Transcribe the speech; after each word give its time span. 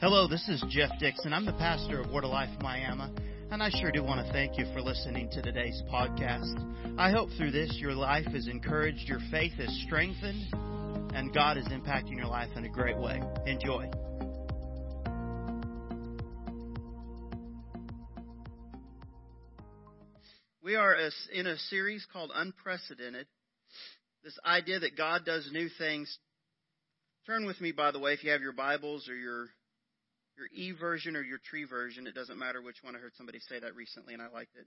Hello, 0.00 0.26
this 0.26 0.48
is 0.48 0.64
Jeff 0.70 0.88
Dixon. 0.98 1.34
I'm 1.34 1.44
the 1.44 1.52
pastor 1.52 2.00
of 2.00 2.10
Word 2.10 2.24
of 2.24 2.30
Life 2.30 2.48
Miami, 2.62 3.04
and 3.50 3.62
I 3.62 3.68
sure 3.68 3.92
do 3.92 4.02
want 4.02 4.26
to 4.26 4.32
thank 4.32 4.56
you 4.56 4.64
for 4.72 4.80
listening 4.80 5.28
to 5.32 5.42
today's 5.42 5.82
podcast. 5.92 6.56
I 6.98 7.10
hope 7.10 7.28
through 7.36 7.50
this 7.50 7.76
your 7.76 7.92
life 7.92 8.28
is 8.32 8.48
encouraged, 8.48 9.06
your 9.06 9.18
faith 9.30 9.52
is 9.58 9.82
strengthened, 9.84 10.54
and 11.14 11.34
God 11.34 11.58
is 11.58 11.66
impacting 11.66 12.16
your 12.16 12.28
life 12.28 12.48
in 12.56 12.64
a 12.64 12.68
great 12.70 12.96
way. 12.96 13.20
Enjoy. 13.44 13.90
We 20.64 20.76
are 20.76 20.96
in 21.30 21.46
a 21.46 21.58
series 21.58 22.06
called 22.10 22.30
Unprecedented. 22.34 23.26
This 24.24 24.38
idea 24.46 24.80
that 24.80 24.96
God 24.96 25.26
does 25.26 25.50
new 25.52 25.68
things. 25.76 26.18
Turn 27.26 27.44
with 27.44 27.60
me, 27.60 27.72
by 27.72 27.90
the 27.90 27.98
way, 27.98 28.14
if 28.14 28.24
you 28.24 28.30
have 28.30 28.40
your 28.40 28.54
Bibles 28.54 29.06
or 29.06 29.14
your 29.14 29.48
your 30.36 30.46
E 30.54 30.72
version 30.72 31.16
or 31.16 31.22
your 31.22 31.38
tree 31.38 31.64
version. 31.64 32.06
It 32.06 32.14
doesn't 32.14 32.38
matter 32.38 32.62
which 32.62 32.82
one. 32.82 32.96
I 32.96 32.98
heard 32.98 33.14
somebody 33.16 33.40
say 33.40 33.60
that 33.60 33.74
recently, 33.74 34.14
and 34.14 34.22
I 34.22 34.28
liked 34.28 34.56
it. 34.56 34.66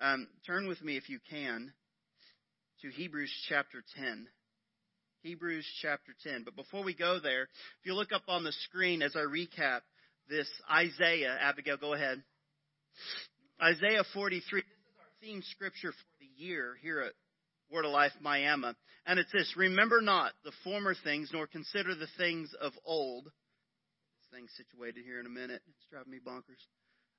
Um, 0.00 0.26
turn 0.46 0.68
with 0.68 0.82
me, 0.82 0.96
if 0.96 1.08
you 1.08 1.18
can, 1.30 1.72
to 2.82 2.88
Hebrews 2.88 3.32
chapter 3.48 3.82
10. 3.96 4.26
Hebrews 5.22 5.66
chapter 5.80 6.12
10. 6.24 6.42
But 6.44 6.56
before 6.56 6.82
we 6.82 6.94
go 6.94 7.20
there, 7.20 7.42
if 7.42 7.86
you 7.86 7.94
look 7.94 8.12
up 8.12 8.24
on 8.28 8.42
the 8.42 8.52
screen 8.52 9.02
as 9.02 9.14
I 9.14 9.20
recap 9.20 9.80
this 10.28 10.48
Isaiah, 10.70 11.36
Abigail, 11.40 11.76
go 11.76 11.94
ahead. 11.94 12.22
Isaiah 13.62 14.02
43. 14.12 14.60
This 14.60 14.66
is 14.66 14.96
our 14.98 15.06
theme 15.20 15.42
scripture 15.52 15.92
for 15.92 16.06
the 16.20 16.44
year 16.44 16.76
here 16.82 17.00
at 17.00 17.12
Word 17.70 17.84
of 17.84 17.92
Life 17.92 18.12
Miami. 18.20 18.72
And 19.06 19.18
it's 19.18 19.32
this 19.32 19.54
Remember 19.56 20.00
not 20.00 20.32
the 20.44 20.52
former 20.64 20.94
things, 21.04 21.30
nor 21.32 21.46
consider 21.46 21.94
the 21.94 22.08
things 22.18 22.52
of 22.60 22.72
old 22.84 23.30
thing 24.32 24.46
situated 24.56 25.04
here 25.04 25.20
in 25.20 25.26
a 25.26 25.30
minute. 25.30 25.60
It's 25.68 25.86
driving 25.90 26.12
me 26.12 26.18
bonkers. 26.26 26.62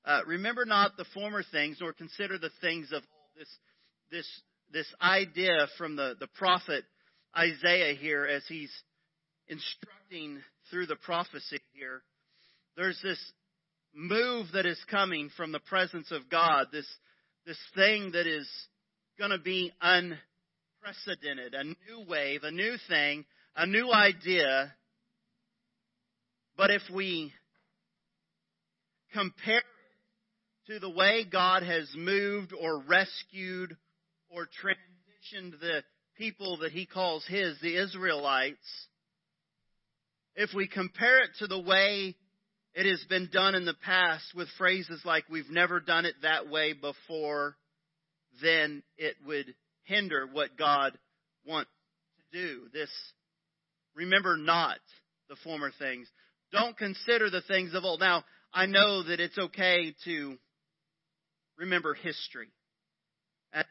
Uh, 0.06 0.22
remember 0.26 0.66
not 0.66 0.98
the 0.98 1.06
former 1.14 1.44
things, 1.52 1.78
nor 1.80 1.94
consider 1.94 2.38
the 2.38 2.50
things 2.60 2.92
of 2.92 3.04
this 3.38 3.48
this 4.12 4.28
this 4.72 4.88
idea 5.02 5.68
from 5.78 5.96
the, 5.96 6.16
the 6.20 6.28
prophet 6.28 6.84
Isaiah 7.38 7.94
here 7.94 8.26
as 8.26 8.44
he's 8.48 8.72
instructing 9.48 10.42
through 10.72 10.88
the 10.88 10.96
prophecy 10.96 11.60
here. 11.74 12.02
There's 12.76 13.00
this 13.04 13.20
move 13.94 14.48
that 14.54 14.66
is 14.66 14.80
coming 14.90 15.30
from 15.38 15.52
the 15.52 15.60
presence 15.60 16.12
of 16.12 16.30
God, 16.30 16.68
this 16.72 16.88
this 17.46 17.60
thing 17.76 18.12
that 18.14 18.26
is 18.26 18.50
going 19.20 19.32
to 19.32 19.38
be 19.38 19.72
unprecedented, 19.82 21.54
a 21.54 21.64
new 21.64 22.08
wave, 22.08 22.44
a 22.44 22.52
new 22.52 22.76
thing, 22.88 23.26
a 23.56 23.68
new 23.68 23.92
idea 23.94 24.74
but 26.58 26.72
if 26.72 26.82
we 26.94 27.34
compare 29.14 29.64
to 30.68 30.80
the 30.80 30.90
way 30.90 31.26
God 31.30 31.64
has 31.64 31.90
moved 31.96 32.54
or 32.54 32.80
rescued 32.80 33.76
or 34.30 34.46
transitioned 34.46 35.60
the 35.60 35.84
people 36.18 36.58
that 36.58 36.72
he 36.72 36.86
calls 36.86 37.26
his, 37.28 37.60
the 37.62 37.82
Israelites, 37.82 38.88
if 40.36 40.52
we 40.56 40.68
compare 40.68 41.20
it 41.24 41.32
to 41.40 41.48
the 41.48 41.60
way 41.60 42.16
it 42.74 42.90
has 42.90 43.04
been 43.08 43.30
done 43.32 43.56
in 43.56 43.66
the 43.66 43.76
past 43.86 44.26
with 44.36 44.48
phrases 44.58 45.02
like, 45.06 45.26
we've 45.30 45.50
never 45.50 45.80
done 45.80 46.06
it 46.06 46.16
that 46.24 46.50
way 46.50 46.74
before, 46.74 47.56
then 48.42 48.82
it 48.98 49.16
would 49.26 49.54
hinder 49.84 50.28
what 50.32 50.58
God 50.58 50.98
wants 51.46 51.70
to 52.32 52.40
do. 52.40 52.62
This, 52.74 52.90
remember 53.96 54.38
not 54.38 54.80
the 55.30 55.36
former 55.44 55.72
things. 55.78 56.08
Don't 56.54 56.78
consider 56.78 57.32
the 57.32 57.42
things 57.42 57.74
of 57.74 57.84
old. 57.84 58.00
Now, 58.00 58.24
I 58.54 58.68
know 58.68 59.02
that 59.04 59.20
it's 59.20 59.38
okay 59.38 59.96
to 60.06 60.38
remember 61.58 61.96
history 61.96 62.50
and 63.52 63.66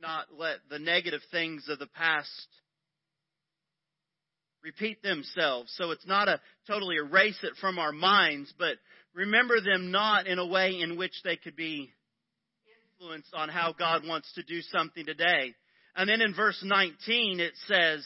not 0.00 0.26
let 0.36 0.56
the 0.68 0.80
negative 0.80 1.20
things 1.30 1.66
of 1.68 1.78
the 1.78 1.86
past 1.86 2.48
repeat 4.64 5.00
themselves. 5.04 5.72
So 5.76 5.92
it's 5.92 6.06
not 6.06 6.28
a 6.28 6.40
totally 6.66 6.96
erase 6.96 7.38
it 7.44 7.52
from 7.60 7.78
our 7.78 7.92
minds, 7.92 8.52
but 8.58 8.74
remember 9.14 9.60
them 9.60 9.92
not 9.92 10.26
in 10.26 10.40
a 10.40 10.46
way 10.46 10.80
in 10.80 10.98
which 10.98 11.14
they 11.22 11.36
could 11.36 11.54
be 11.54 11.92
influenced 12.98 13.32
on 13.34 13.48
how 13.48 13.72
God 13.72 14.02
wants 14.04 14.32
to 14.34 14.42
do 14.42 14.62
something 14.62 15.06
today. 15.06 15.54
And 15.94 16.08
then 16.08 16.20
in 16.20 16.34
verse 16.34 16.60
19 16.64 17.38
it 17.38 17.52
says, 17.68 18.04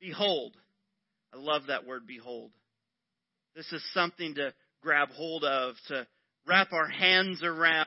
Behold. 0.00 0.56
I 1.34 1.38
love 1.38 1.62
that 1.68 1.86
word, 1.86 2.06
behold. 2.06 2.52
This 3.54 3.70
is 3.72 3.82
something 3.92 4.34
to 4.36 4.54
grab 4.82 5.10
hold 5.10 5.44
of, 5.44 5.74
to 5.88 6.06
wrap 6.46 6.72
our 6.72 6.88
hands 6.88 7.42
around, 7.42 7.86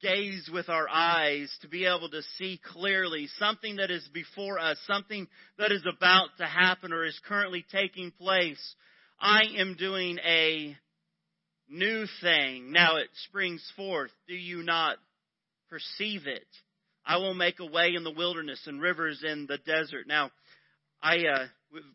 gaze 0.00 0.48
with 0.52 0.68
our 0.68 0.88
eyes, 0.88 1.54
to 1.62 1.68
be 1.68 1.86
able 1.86 2.08
to 2.10 2.22
see 2.38 2.60
clearly 2.72 3.28
something 3.38 3.76
that 3.76 3.90
is 3.90 4.08
before 4.14 4.60
us, 4.60 4.78
something 4.86 5.26
that 5.58 5.72
is 5.72 5.84
about 5.86 6.28
to 6.38 6.46
happen 6.46 6.92
or 6.92 7.04
is 7.04 7.18
currently 7.26 7.64
taking 7.72 8.12
place. 8.12 8.74
I 9.20 9.42
am 9.58 9.74
doing 9.74 10.18
a 10.24 10.76
new 11.68 12.06
thing. 12.20 12.70
Now 12.70 12.96
it 12.96 13.08
springs 13.28 13.64
forth. 13.76 14.12
Do 14.28 14.34
you 14.34 14.62
not 14.62 14.98
perceive 15.68 16.26
it? 16.26 16.46
I 17.04 17.16
will 17.16 17.34
make 17.34 17.58
a 17.58 17.66
way 17.66 17.94
in 17.96 18.04
the 18.04 18.12
wilderness 18.12 18.60
and 18.66 18.80
rivers 18.80 19.22
in 19.26 19.46
the 19.46 19.58
desert. 19.58 20.06
Now, 20.06 20.30
I 21.02 21.16
uh, 21.18 21.46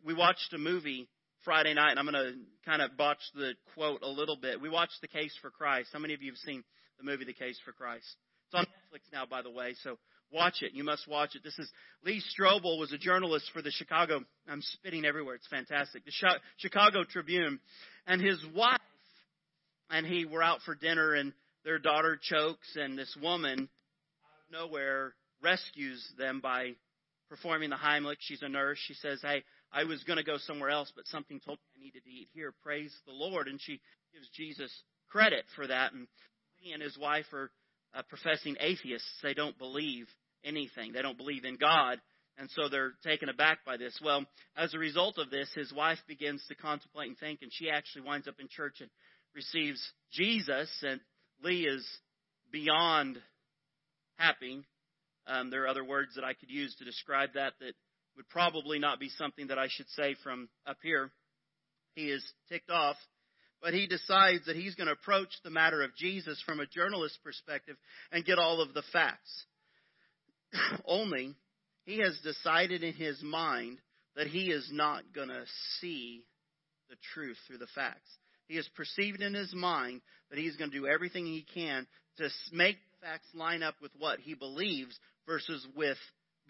we 0.05 0.13
watched 0.13 0.53
a 0.53 0.57
movie 0.57 1.07
Friday 1.45 1.73
night, 1.73 1.91
and 1.91 1.99
I'm 1.99 2.05
going 2.05 2.15
to 2.15 2.33
kind 2.65 2.81
of 2.81 2.97
botch 2.97 3.21
the 3.33 3.53
quote 3.73 4.01
a 4.01 4.09
little 4.09 4.35
bit. 4.35 4.59
We 4.59 4.69
watched 4.69 4.99
The 5.01 5.07
Case 5.07 5.33
for 5.41 5.49
Christ. 5.49 5.89
How 5.93 5.99
many 5.99 6.13
of 6.13 6.21
you 6.21 6.31
have 6.31 6.37
seen 6.37 6.63
the 6.97 7.05
movie 7.05 7.23
The 7.23 7.33
Case 7.33 7.57
for 7.63 7.71
Christ? 7.71 8.05
It's 8.47 8.55
on 8.55 8.65
Netflix 8.65 9.11
now, 9.13 9.25
by 9.25 9.41
the 9.41 9.49
way, 9.49 9.75
so 9.83 9.97
watch 10.31 10.61
it. 10.61 10.73
You 10.73 10.83
must 10.83 11.07
watch 11.07 11.35
it. 11.35 11.43
This 11.43 11.57
is 11.57 11.71
Lee 12.03 12.21
Strobel 12.35 12.77
was 12.77 12.91
a 12.91 12.97
journalist 12.97 13.49
for 13.53 13.61
the 13.61 13.71
Chicago. 13.71 14.21
I'm 14.49 14.61
spitting 14.61 15.05
everywhere. 15.05 15.35
It's 15.35 15.47
fantastic. 15.47 16.03
The 16.03 16.11
Chicago 16.57 17.03
Tribune, 17.09 17.59
and 18.05 18.21
his 18.21 18.43
wife 18.53 18.79
and 19.89 20.05
he 20.05 20.25
were 20.25 20.43
out 20.43 20.59
for 20.65 20.75
dinner, 20.75 21.13
and 21.13 21.33
their 21.63 21.79
daughter 21.79 22.19
chokes, 22.21 22.75
and 22.75 22.97
this 22.97 23.15
woman 23.21 23.59
out 23.61 24.57
of 24.57 24.67
nowhere 24.67 25.13
rescues 25.41 26.05
them 26.17 26.41
by 26.41 26.73
performing 27.29 27.69
the 27.69 27.75
Heimlich. 27.75 28.17
She's 28.19 28.41
a 28.41 28.49
nurse. 28.49 28.77
She 28.87 28.93
says, 28.95 29.21
"Hey." 29.21 29.43
I 29.71 29.83
was 29.83 30.03
going 30.03 30.17
to 30.17 30.23
go 30.23 30.37
somewhere 30.37 30.69
else, 30.69 30.91
but 30.95 31.07
something 31.07 31.39
told 31.39 31.59
me 31.59 31.81
I 31.81 31.83
needed 31.85 32.03
to 32.03 32.09
eat 32.09 32.29
here. 32.33 32.53
Praise 32.63 32.93
the 33.05 33.13
Lord. 33.13 33.47
And 33.47 33.59
she 33.61 33.79
gives 34.13 34.27
Jesus 34.35 34.71
credit 35.09 35.45
for 35.55 35.67
that. 35.67 35.93
And 35.93 36.07
he 36.57 36.71
and 36.71 36.81
his 36.81 36.97
wife 36.97 37.25
are 37.33 37.51
uh, 37.93 38.01
professing 38.09 38.55
atheists. 38.59 39.09
They 39.21 39.33
don't 39.33 39.57
believe 39.57 40.07
anything, 40.43 40.93
they 40.93 41.01
don't 41.01 41.17
believe 41.17 41.45
in 41.45 41.57
God. 41.57 41.99
And 42.37 42.49
so 42.51 42.69
they're 42.69 42.93
taken 43.03 43.27
aback 43.27 43.65
by 43.65 43.75
this. 43.75 43.99
Well, 44.01 44.23
as 44.55 44.73
a 44.73 44.79
result 44.79 45.17
of 45.17 45.29
this, 45.29 45.49
his 45.53 45.73
wife 45.73 45.97
begins 46.07 46.41
to 46.47 46.55
contemplate 46.55 47.09
and 47.09 47.17
think, 47.17 47.39
and 47.41 47.51
she 47.53 47.69
actually 47.69 48.03
winds 48.03 48.29
up 48.29 48.35
in 48.39 48.47
church 48.47 48.77
and 48.79 48.89
receives 49.35 49.81
Jesus. 50.13 50.69
And 50.81 51.01
Lee 51.43 51.67
is 51.67 51.85
beyond 52.49 53.17
happy. 54.15 54.63
Um, 55.27 55.49
there 55.49 55.63
are 55.63 55.67
other 55.67 55.83
words 55.83 56.15
that 56.15 56.23
I 56.23 56.33
could 56.33 56.49
use 56.49 56.73
to 56.75 56.85
describe 56.85 57.33
that 57.33 57.53
that 57.59 57.73
would 58.19 58.27
probably 58.27 58.79
not 58.79 58.99
be 58.99 59.07
something 59.07 59.47
that 59.47 59.57
I 59.57 59.67
should 59.69 59.87
say 59.95 60.13
from 60.21 60.49
up 60.67 60.75
here. 60.83 61.09
He 61.95 62.11
is 62.11 62.21
ticked 62.49 62.69
off, 62.69 62.97
but 63.61 63.73
he 63.73 63.87
decides 63.87 64.45
that 64.45 64.57
he's 64.57 64.75
going 64.75 64.87
to 64.87 64.93
approach 64.93 65.29
the 65.45 65.49
matter 65.49 65.81
of 65.83 65.95
Jesus 65.95 66.43
from 66.45 66.59
a 66.59 66.65
journalist 66.65 67.17
perspective 67.23 67.77
and 68.11 68.25
get 68.25 68.37
all 68.37 68.59
of 68.59 68.73
the 68.73 68.83
facts. 68.91 69.45
Only 70.85 71.33
he 71.85 71.99
has 71.99 72.19
decided 72.21 72.83
in 72.83 72.93
his 72.93 73.23
mind 73.23 73.77
that 74.17 74.27
he 74.27 74.51
is 74.51 74.67
not 74.69 75.03
going 75.15 75.29
to 75.29 75.45
see 75.79 76.25
the 76.89 76.97
truth 77.13 77.37
through 77.47 77.59
the 77.59 77.67
facts. 77.73 78.09
He 78.49 78.57
has 78.57 78.67
perceived 78.75 79.21
in 79.21 79.33
his 79.33 79.53
mind 79.55 80.01
that 80.29 80.39
he's 80.39 80.57
going 80.57 80.71
to 80.71 80.77
do 80.77 80.87
everything 80.87 81.25
he 81.25 81.45
can 81.53 81.87
to 82.17 82.27
make 82.51 82.75
facts 82.99 83.27
line 83.33 83.63
up 83.63 83.75
with 83.81 83.91
what 83.97 84.19
he 84.19 84.33
believes 84.33 84.99
versus 85.25 85.65
with 85.73 85.97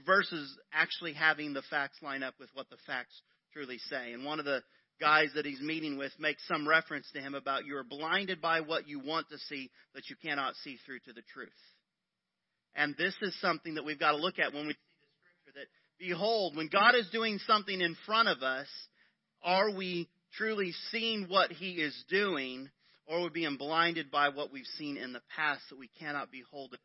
versus 0.05 0.57
actually 0.73 1.13
having 1.13 1.53
the 1.53 1.61
facts 1.69 1.97
line 2.01 2.23
up 2.23 2.35
with 2.39 2.49
what 2.53 2.69
the 2.69 2.77
facts 2.85 3.21
truly 3.53 3.77
say. 3.89 4.13
And 4.13 4.23
one 4.23 4.39
of 4.39 4.45
the 4.45 4.61
guys 4.99 5.29
that 5.35 5.45
he's 5.45 5.61
meeting 5.61 5.97
with 5.97 6.11
makes 6.19 6.45
some 6.47 6.67
reference 6.67 7.09
to 7.13 7.21
him 7.21 7.33
about 7.33 7.65
you 7.65 7.77
are 7.77 7.83
blinded 7.83 8.41
by 8.41 8.61
what 8.61 8.87
you 8.87 8.99
want 8.99 9.29
to 9.29 9.37
see 9.49 9.69
that 9.95 10.09
you 10.09 10.15
cannot 10.21 10.55
see 10.63 10.77
through 10.85 10.99
to 11.05 11.13
the 11.13 11.23
truth. 11.33 11.49
And 12.75 12.95
this 12.97 13.15
is 13.21 13.39
something 13.41 13.75
that 13.75 13.85
we've 13.85 13.99
got 13.99 14.11
to 14.11 14.17
look 14.17 14.39
at 14.39 14.53
when 14.53 14.67
we 14.67 14.73
see 14.73 14.79
the 14.79 15.07
scripture 15.15 15.59
that 15.59 15.67
behold, 15.97 16.55
when 16.55 16.67
God 16.67 16.95
is 16.95 17.09
doing 17.11 17.39
something 17.47 17.79
in 17.79 17.95
front 18.05 18.27
of 18.27 18.43
us, 18.43 18.67
are 19.41 19.71
we 19.71 20.07
truly 20.37 20.73
seeing 20.91 21.25
what 21.27 21.51
he 21.51 21.71
is 21.71 22.03
doing 22.09 22.69
or 23.07 23.17
are 23.17 23.23
we 23.23 23.29
being 23.29 23.57
blinded 23.57 24.11
by 24.11 24.29
what 24.29 24.51
we've 24.51 24.65
seen 24.77 24.97
in 24.97 25.13
the 25.13 25.21
past 25.35 25.61
that 25.69 25.79
we 25.79 25.89
cannot 25.99 26.31
behold 26.31 26.73
it 26.73 26.79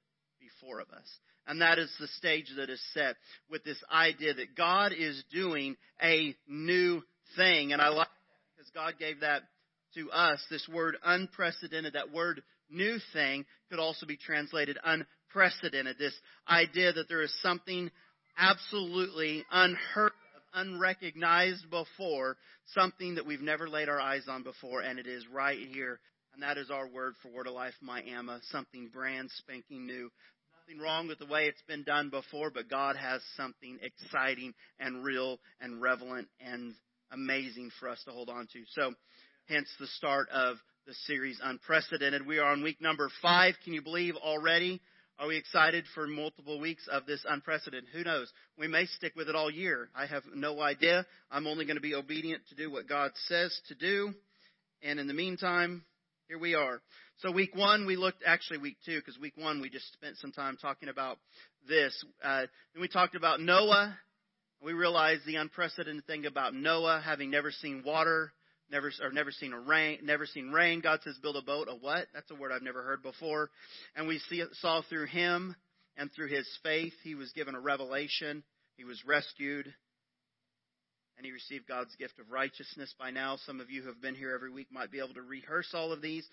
before 0.44 0.81
of 0.81 0.88
us? 0.91 1.19
And 1.46 1.61
that 1.61 1.79
is 1.79 1.93
the 2.00 2.08
stage 2.08 2.46
that 2.56 2.70
is 2.70 2.81
set 2.94 3.17
with 3.50 3.64
this 3.64 3.82
idea 3.93 4.35
that 4.35 4.56
God 4.56 4.93
is 4.96 5.23
doing 5.32 5.76
a 6.02 6.35
new 6.49 7.02
thing. 7.37 7.73
And 7.73 7.82
I 7.82 7.88
like 7.88 8.08
that 8.08 8.56
because 8.56 8.70
God 8.75 8.94
gave 8.99 9.20
that 9.20 9.43
to 9.94 10.11
us, 10.11 10.41
this 10.50 10.67
word 10.73 10.96
unprecedented, 11.05 11.93
that 11.93 12.12
word 12.12 12.43
new 12.70 12.99
thing, 13.12 13.44
could 13.70 13.79
also 13.79 14.06
be 14.06 14.17
translated 14.17 14.79
unprecedented. 14.85 15.99
This 15.99 16.14
idea 16.49 16.93
that 16.93 17.08
there 17.08 17.23
is 17.23 17.35
something 17.43 17.91
absolutely 18.38 19.44
unheard 19.50 20.12
of, 20.12 20.67
unrecognized 20.67 21.69
before, 21.70 22.37
something 22.75 23.17
that 23.17 23.26
we've 23.26 23.41
never 23.41 23.69
laid 23.69 23.88
our 23.88 24.00
eyes 24.00 24.25
on 24.29 24.43
before, 24.43 24.81
and 24.81 24.99
it 24.99 25.06
is 25.06 25.25
right 25.29 25.58
here. 25.73 26.00
And 26.32 26.43
that 26.43 26.58
is 26.58 26.69
our 26.69 26.88
word 26.88 27.14
for 27.23 27.29
Word 27.29 27.46
of 27.46 27.55
Life, 27.55 27.75
Miami, 27.81 28.38
something 28.50 28.88
brand 28.93 29.31
spanking 29.37 29.87
new. 29.87 30.11
Wrong 30.81 31.06
with 31.08 31.19
the 31.19 31.26
way 31.26 31.46
it's 31.46 31.62
been 31.69 31.84
done 31.84 32.11
before, 32.11 32.50
but 32.50 32.69
God 32.69 32.96
has 32.96 33.20
something 33.37 33.78
exciting 33.81 34.55
and 34.81 35.05
real 35.05 35.38
and 35.61 35.81
relevant 35.81 36.26
and 36.40 36.75
amazing 37.12 37.70
for 37.78 37.88
us 37.88 38.02
to 38.05 38.11
hold 38.11 38.28
on 38.28 38.49
to. 38.52 38.61
So, 38.70 38.93
hence 39.46 39.69
the 39.78 39.87
start 39.87 40.28
of 40.31 40.56
the 40.87 40.94
series 41.06 41.38
Unprecedented. 41.43 42.26
We 42.26 42.38
are 42.38 42.50
on 42.50 42.62
week 42.62 42.81
number 42.81 43.08
five. 43.22 43.55
Can 43.62 43.72
you 43.72 43.82
believe 43.82 44.16
already? 44.16 44.81
Are 45.19 45.28
we 45.28 45.37
excited 45.37 45.84
for 45.94 46.06
multiple 46.08 46.58
weeks 46.58 46.88
of 46.90 47.06
this 47.06 47.25
unprecedented? 47.28 47.90
Who 47.93 48.02
knows? 48.02 48.32
We 48.58 48.67
may 48.67 48.87
stick 48.87 49.12
with 49.14 49.28
it 49.28 49.37
all 49.37 49.50
year. 49.50 49.90
I 49.94 50.06
have 50.06 50.25
no 50.34 50.60
idea. 50.60 51.06
I'm 51.31 51.46
only 51.46 51.67
going 51.67 51.76
to 51.76 51.82
be 51.82 51.94
obedient 51.94 52.43
to 52.49 52.56
do 52.56 52.70
what 52.70 52.88
God 52.88 53.12
says 53.28 53.56
to 53.69 53.75
do. 53.75 54.12
And 54.82 54.99
in 54.99 55.06
the 55.06 55.14
meantime, 55.14 55.84
here 56.28 56.38
we 56.38 56.54
are. 56.54 56.80
So 57.18 57.30
week 57.30 57.54
one, 57.54 57.86
we 57.86 57.96
looked, 57.96 58.22
actually 58.26 58.58
week 58.58 58.76
two, 58.84 58.98
because 58.98 59.18
week 59.18 59.34
one 59.36 59.60
we 59.60 59.68
just 59.68 59.92
spent 59.92 60.16
some 60.16 60.32
time 60.32 60.56
talking 60.60 60.88
about 60.88 61.18
this. 61.68 62.04
Uh, 62.22 62.44
we 62.80 62.88
talked 62.88 63.14
about 63.14 63.40
Noah. 63.40 63.96
We 64.62 64.72
realized 64.72 65.22
the 65.26 65.36
unprecedented 65.36 66.06
thing 66.06 66.26
about 66.26 66.54
Noah 66.54 67.02
having 67.04 67.30
never 67.30 67.50
seen 67.50 67.82
water 67.84 68.32
never 68.70 68.90
or 69.02 69.12
never 69.12 69.30
seen 69.30 69.52
a 69.52 69.60
rain, 69.60 69.98
never 70.02 70.26
seen 70.26 70.50
rain. 70.50 70.80
God 70.80 71.00
says, 71.04 71.18
build 71.20 71.36
a 71.36 71.42
boat. 71.42 71.68
A 71.70 71.74
what? 71.74 72.06
That's 72.14 72.30
a 72.30 72.34
word 72.34 72.50
I've 72.50 72.62
never 72.62 72.82
heard 72.82 73.02
before. 73.02 73.50
And 73.94 74.08
we 74.08 74.18
see, 74.30 74.42
saw 74.54 74.82
through 74.88 75.06
him 75.06 75.54
and 75.96 76.10
through 76.12 76.28
his 76.28 76.48
faith, 76.62 76.94
he 77.02 77.14
was 77.14 77.30
given 77.32 77.54
a 77.54 77.60
revelation. 77.60 78.42
He 78.76 78.84
was 78.84 79.00
rescued. 79.06 79.72
And 81.16 81.25
he 81.25 81.32
received 81.32 81.69
God's 81.69 81.94
gift 81.96 82.19
of 82.19 82.31
righteousness. 82.31 82.94
By 82.99 83.11
now, 83.11 83.37
some 83.46 83.61
of 83.61 83.70
you 83.70 83.82
who 83.82 83.88
have 83.88 84.02
been 84.02 84.14
here 84.14 84.34
every 84.34 84.50
week 84.50 84.69
might 84.72 84.90
be 84.90 84.99
able 84.99 85.14
to 85.14 85.22
rehearse 85.22 85.70
all 85.72 85.93
of 85.93 86.02
these. 86.02 86.26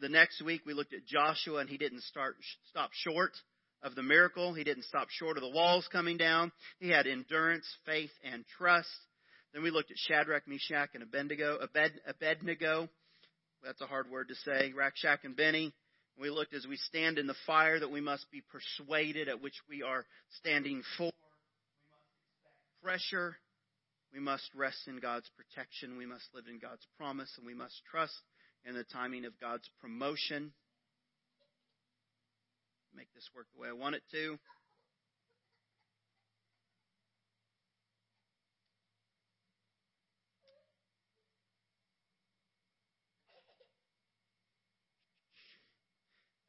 the 0.00 0.08
next 0.08 0.42
week, 0.42 0.62
we 0.66 0.74
looked 0.74 0.94
at 0.94 1.06
Joshua, 1.06 1.58
and 1.58 1.68
he 1.68 1.76
didn't 1.76 2.02
start, 2.02 2.36
stop 2.70 2.90
short 2.92 3.32
of 3.82 3.94
the 3.94 4.02
miracle. 4.02 4.54
He 4.54 4.64
didn't 4.64 4.84
stop 4.84 5.08
short 5.10 5.36
of 5.36 5.42
the 5.42 5.50
walls 5.50 5.88
coming 5.90 6.16
down. 6.16 6.52
He 6.78 6.88
had 6.88 7.06
endurance, 7.06 7.66
faith, 7.84 8.10
and 8.24 8.44
trust. 8.58 8.88
Then 9.52 9.62
we 9.62 9.70
looked 9.70 9.90
at 9.90 9.98
Shadrach, 9.98 10.48
Meshach, 10.48 10.90
and 10.94 11.02
Abednego. 11.02 11.58
Abed, 11.62 11.92
Abednego. 12.06 12.88
That's 13.62 13.80
a 13.80 13.86
hard 13.86 14.10
word 14.10 14.28
to 14.28 14.34
say. 14.34 14.72
Rakshak 14.76 15.24
and 15.24 15.36
Benny. 15.36 15.72
We 16.18 16.30
looked 16.30 16.54
as 16.54 16.66
we 16.66 16.76
stand 16.76 17.18
in 17.18 17.26
the 17.26 17.34
fire 17.46 17.78
that 17.78 17.90
we 17.90 18.00
must 18.00 18.30
be 18.30 18.42
persuaded 18.50 19.28
at 19.28 19.42
which 19.42 19.54
we 19.68 19.82
are 19.82 20.04
standing 20.38 20.82
for. 20.96 21.04
We 21.04 21.08
must 21.08 22.16
expect 22.20 22.82
pressure. 22.82 23.36
We 24.12 24.20
must 24.20 24.50
rest 24.54 24.88
in 24.88 24.98
God's 25.00 25.30
protection. 25.36 25.96
We 25.96 26.06
must 26.06 26.28
live 26.34 26.44
in 26.48 26.58
God's 26.58 26.86
promise. 26.98 27.32
And 27.38 27.46
we 27.46 27.54
must 27.54 27.80
trust 27.90 28.20
in 28.64 28.74
the 28.74 28.84
timing 28.84 29.24
of 29.24 29.40
God's 29.40 29.68
promotion. 29.80 30.52
Make 32.94 33.12
this 33.14 33.28
work 33.34 33.46
the 33.54 33.60
way 33.60 33.68
I 33.68 33.72
want 33.72 33.94
it 33.94 34.02
to. 34.12 34.38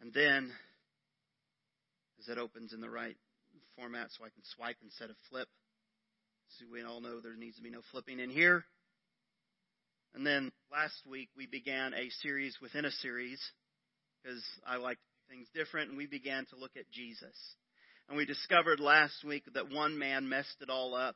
And 0.02 0.14
then, 0.14 0.52
as 2.20 2.28
it 2.28 2.38
opens 2.38 2.74
in 2.74 2.82
the 2.82 2.90
right 2.90 3.16
format 3.78 4.10
so 4.12 4.26
I 4.26 4.36
can 4.36 4.44
swipe 4.54 4.76
instead 4.84 5.10
of 5.10 5.16
flip, 5.30 5.48
so 6.60 6.66
we 6.72 6.84
all 6.84 7.02
know 7.02 7.20
there 7.20 7.36
needs 7.36 7.58
to 7.58 7.64
be 7.64 7.70
no 7.70 7.82
flipping 7.92 8.20
in 8.20 8.30
here. 8.30 8.64
And 10.14 10.26
then 10.26 10.52
last 10.72 10.96
week 11.10 11.30
we 11.36 11.48
began 11.48 11.94
a 11.94 12.10
series 12.22 12.58
within 12.62 12.86
a 12.86 12.92
series 12.92 13.40
because 14.22 14.44
I 14.66 14.78
like 14.78 14.98
things 15.30 15.48
different, 15.56 15.90
and 15.90 15.98
we 15.98 16.06
began 16.06 16.46
to 16.48 16.56
look 16.56 16.78
at 16.78 16.90
Jesus. 16.92 17.36
And 18.08 18.18
we 18.18 18.26
discovered 18.26 18.80
last 18.80 19.24
week 19.24 19.44
that 19.54 19.72
one 19.72 19.98
man 19.98 20.30
messed 20.30 20.62
it 20.62 20.70
all 20.70 20.94
up. 20.94 21.16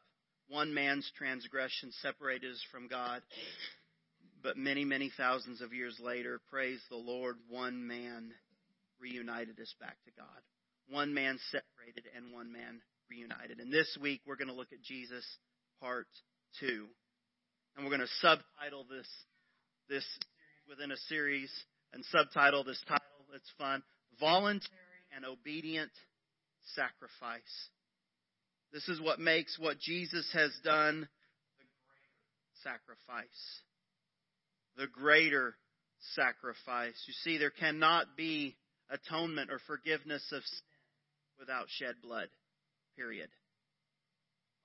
One 0.49 0.73
man's 0.73 1.09
transgression 1.17 1.91
separated 2.01 2.51
us 2.51 2.63
from 2.71 2.87
God. 2.87 3.21
But 4.41 4.57
many, 4.57 4.85
many 4.85 5.11
thousands 5.15 5.61
of 5.61 5.73
years 5.73 5.99
later, 6.01 6.39
praise 6.49 6.79
the 6.89 6.97
Lord, 6.97 7.35
one 7.49 7.85
man 7.85 8.31
reunited 8.99 9.59
us 9.59 9.73
back 9.79 9.97
to 10.05 10.11
God. 10.17 10.41
One 10.89 11.13
man 11.13 11.37
separated 11.51 12.09
and 12.15 12.33
one 12.33 12.51
man 12.51 12.81
reunited. 13.09 13.59
And 13.59 13.71
this 13.71 13.98
week 14.01 14.21
we're 14.25 14.36
going 14.36 14.50
to 14.50 14.54
look 14.54 14.74
at 14.74 14.81
Jesus 14.81 15.25
part 15.81 16.07
two. 16.59 16.86
And 17.75 17.86
we're 17.86 17.95
going 17.95 18.07
to 18.07 18.15
subtitle 18.21 18.86
this 18.89 19.07
this 19.89 20.06
within 20.68 20.92
a 20.92 20.98
series 21.07 21.51
and 21.94 22.04
subtitle 22.06 22.63
this 22.63 22.81
title. 22.88 23.04
It's 23.36 23.51
fun. 23.57 23.83
Voluntary 24.19 24.71
and 25.15 25.25
obedient 25.25 25.92
sacrifice. 26.75 27.42
This 28.74 28.88
is 28.89 29.00
what 29.00 29.19
makes 29.19 29.57
what 29.59 29.80
Jesus 29.80 30.30
has 30.33 30.51
done 30.63 31.07
the 31.57 31.65
greater 31.86 32.18
sacrifice. 32.63 33.62
The 34.75 34.88
greater 34.88 35.56
sacrifice. 36.15 36.95
You 37.07 37.13
see, 37.24 37.38
there 37.38 37.51
cannot 37.51 38.18
be 38.18 38.56
atonement 38.89 39.51
or 39.51 39.59
forgiveness 39.68 40.24
of 40.31 40.44
sin 40.44 40.59
without 41.39 41.68
shed 41.69 41.95
blood. 42.01 42.27
Period. 42.97 43.29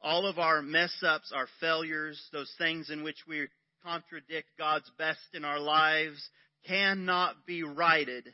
All 0.01 0.27
of 0.27 0.39
our 0.39 0.63
mess 0.63 0.95
ups, 1.07 1.33
our 1.35 1.47
failures, 1.61 2.21
those 2.33 2.53
things 2.59 2.91
in 2.91 3.05
which 3.05 3.19
we 3.29 3.47
contradict 3.85 4.49
God's 4.59 4.91
best 4.99 5.21
in 5.35 5.45
our 5.45 5.61
lives 5.61 6.29
cannot 6.67 7.47
be 7.47 7.63
righted 7.63 8.29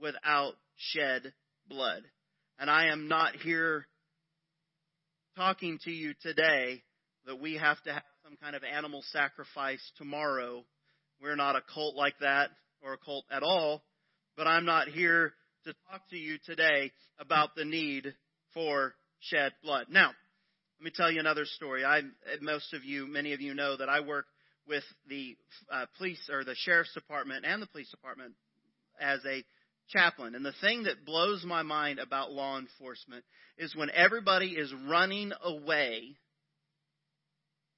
without 0.00 0.54
shed 0.76 1.32
blood. 1.68 2.02
And 2.58 2.70
I 2.70 2.88
am 2.88 3.08
not 3.08 3.36
here 3.36 3.86
talking 5.36 5.78
to 5.84 5.90
you 5.90 6.14
today 6.22 6.82
that 7.26 7.40
we 7.40 7.56
have 7.56 7.80
to 7.82 7.92
have 7.92 8.02
some 8.24 8.36
kind 8.42 8.56
of 8.56 8.62
animal 8.64 9.02
sacrifice 9.12 9.82
tomorrow. 9.98 10.64
We're 11.20 11.36
not 11.36 11.56
a 11.56 11.62
cult 11.72 11.94
like 11.94 12.18
that 12.20 12.50
or 12.82 12.94
a 12.94 12.98
cult 12.98 13.24
at 13.30 13.42
all 13.42 13.82
but 14.36 14.46
I'm 14.46 14.64
not 14.64 14.88
here 14.88 15.32
to 15.64 15.74
talk 15.90 16.02
to 16.10 16.16
you 16.16 16.38
today 16.44 16.92
about 17.18 17.54
the 17.54 17.64
need 17.64 18.14
for 18.54 18.94
shed 19.20 19.52
blood. 19.62 19.86
Now, 19.90 20.12
let 20.80 20.84
me 20.84 20.90
tell 20.94 21.10
you 21.10 21.20
another 21.20 21.44
story. 21.44 21.84
I, 21.84 22.02
most 22.40 22.72
of 22.72 22.84
you, 22.84 23.06
many 23.06 23.32
of 23.32 23.40
you 23.40 23.54
know 23.54 23.76
that 23.76 23.88
I 23.88 24.00
work 24.00 24.26
with 24.66 24.84
the 25.08 25.36
uh, 25.70 25.86
police 25.98 26.20
or 26.30 26.44
the 26.44 26.54
sheriff's 26.54 26.94
department 26.94 27.44
and 27.44 27.60
the 27.60 27.66
police 27.66 27.90
department 27.90 28.32
as 29.00 29.20
a 29.26 29.44
chaplain. 29.88 30.34
And 30.34 30.44
the 30.44 30.54
thing 30.60 30.84
that 30.84 31.04
blows 31.04 31.44
my 31.44 31.62
mind 31.62 31.98
about 31.98 32.32
law 32.32 32.58
enforcement 32.58 33.24
is 33.58 33.74
when 33.76 33.90
everybody 33.90 34.48
is 34.48 34.72
running 34.88 35.32
away, 35.42 36.16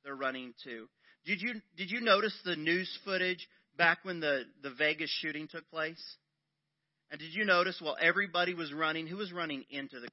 they're 0.05 0.15
running 0.15 0.55
too. 0.65 0.89
Did 1.25 1.41
you 1.43 1.55
did 1.77 1.91
you 1.91 2.01
notice 2.01 2.37
the 2.45 2.57
news 2.57 2.89
footage 3.05 3.49
back 3.77 3.99
when 4.05 4.21
the 4.21 4.45
the 4.63 4.71
Vegas 4.71 5.11
shooting 5.21 5.49
took 5.49 5.69
place? 5.71 6.03
And 7.11 7.21
did 7.21 7.35
you 7.35 7.45
notice 7.45 7.81
while 7.81 7.97
everybody 8.01 8.55
was 8.55 8.73
running, 8.73 9.07
who 9.07 9.17
was 9.17 9.33
running 9.33 9.65
into 9.71 10.01
the 10.01 10.09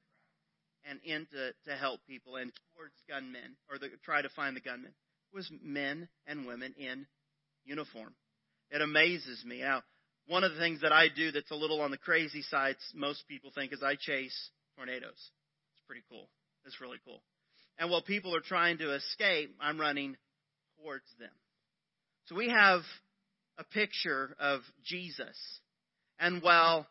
and 0.88 1.00
in 1.04 1.26
to 1.32 1.52
to 1.70 1.76
help 1.76 2.00
people 2.06 2.36
and 2.36 2.52
towards 2.74 2.94
gunmen 3.08 3.56
or 3.70 3.78
the, 3.78 3.88
try 4.04 4.22
to 4.22 4.28
find 4.30 4.56
the 4.56 4.60
gunmen? 4.60 4.92
Was 5.32 5.50
men 5.62 6.08
and 6.26 6.46
women 6.46 6.74
in 6.78 7.06
uniform. 7.64 8.14
It 8.70 8.80
amazes 8.80 9.44
me. 9.44 9.60
Now, 9.60 9.82
one 10.26 10.44
of 10.44 10.52
the 10.52 10.58
things 10.58 10.80
that 10.82 10.92
I 10.92 11.08
do 11.08 11.32
that's 11.32 11.50
a 11.50 11.56
little 11.56 11.80
on 11.80 11.90
the 11.90 11.98
crazy 11.98 12.42
side, 12.42 12.76
most 12.94 13.26
people 13.28 13.50
think, 13.54 13.72
is 13.72 13.82
I 13.82 13.96
chase 13.98 14.50
tornadoes. 14.76 15.10
It's 15.10 15.86
pretty 15.86 16.02
cool. 16.08 16.28
It's 16.64 16.80
really 16.80 16.98
cool. 17.04 17.20
And 17.78 17.90
while 17.90 18.02
people 18.02 18.34
are 18.34 18.40
trying 18.40 18.78
to 18.78 18.94
escape, 18.94 19.54
I'm 19.60 19.80
running 19.80 20.16
towards 20.78 21.06
them. 21.18 21.30
So 22.26 22.36
we 22.36 22.48
have 22.48 22.82
a 23.58 23.64
picture 23.64 24.34
of 24.38 24.60
Jesus 24.84 25.36
and 26.18 26.42
while 26.42 26.86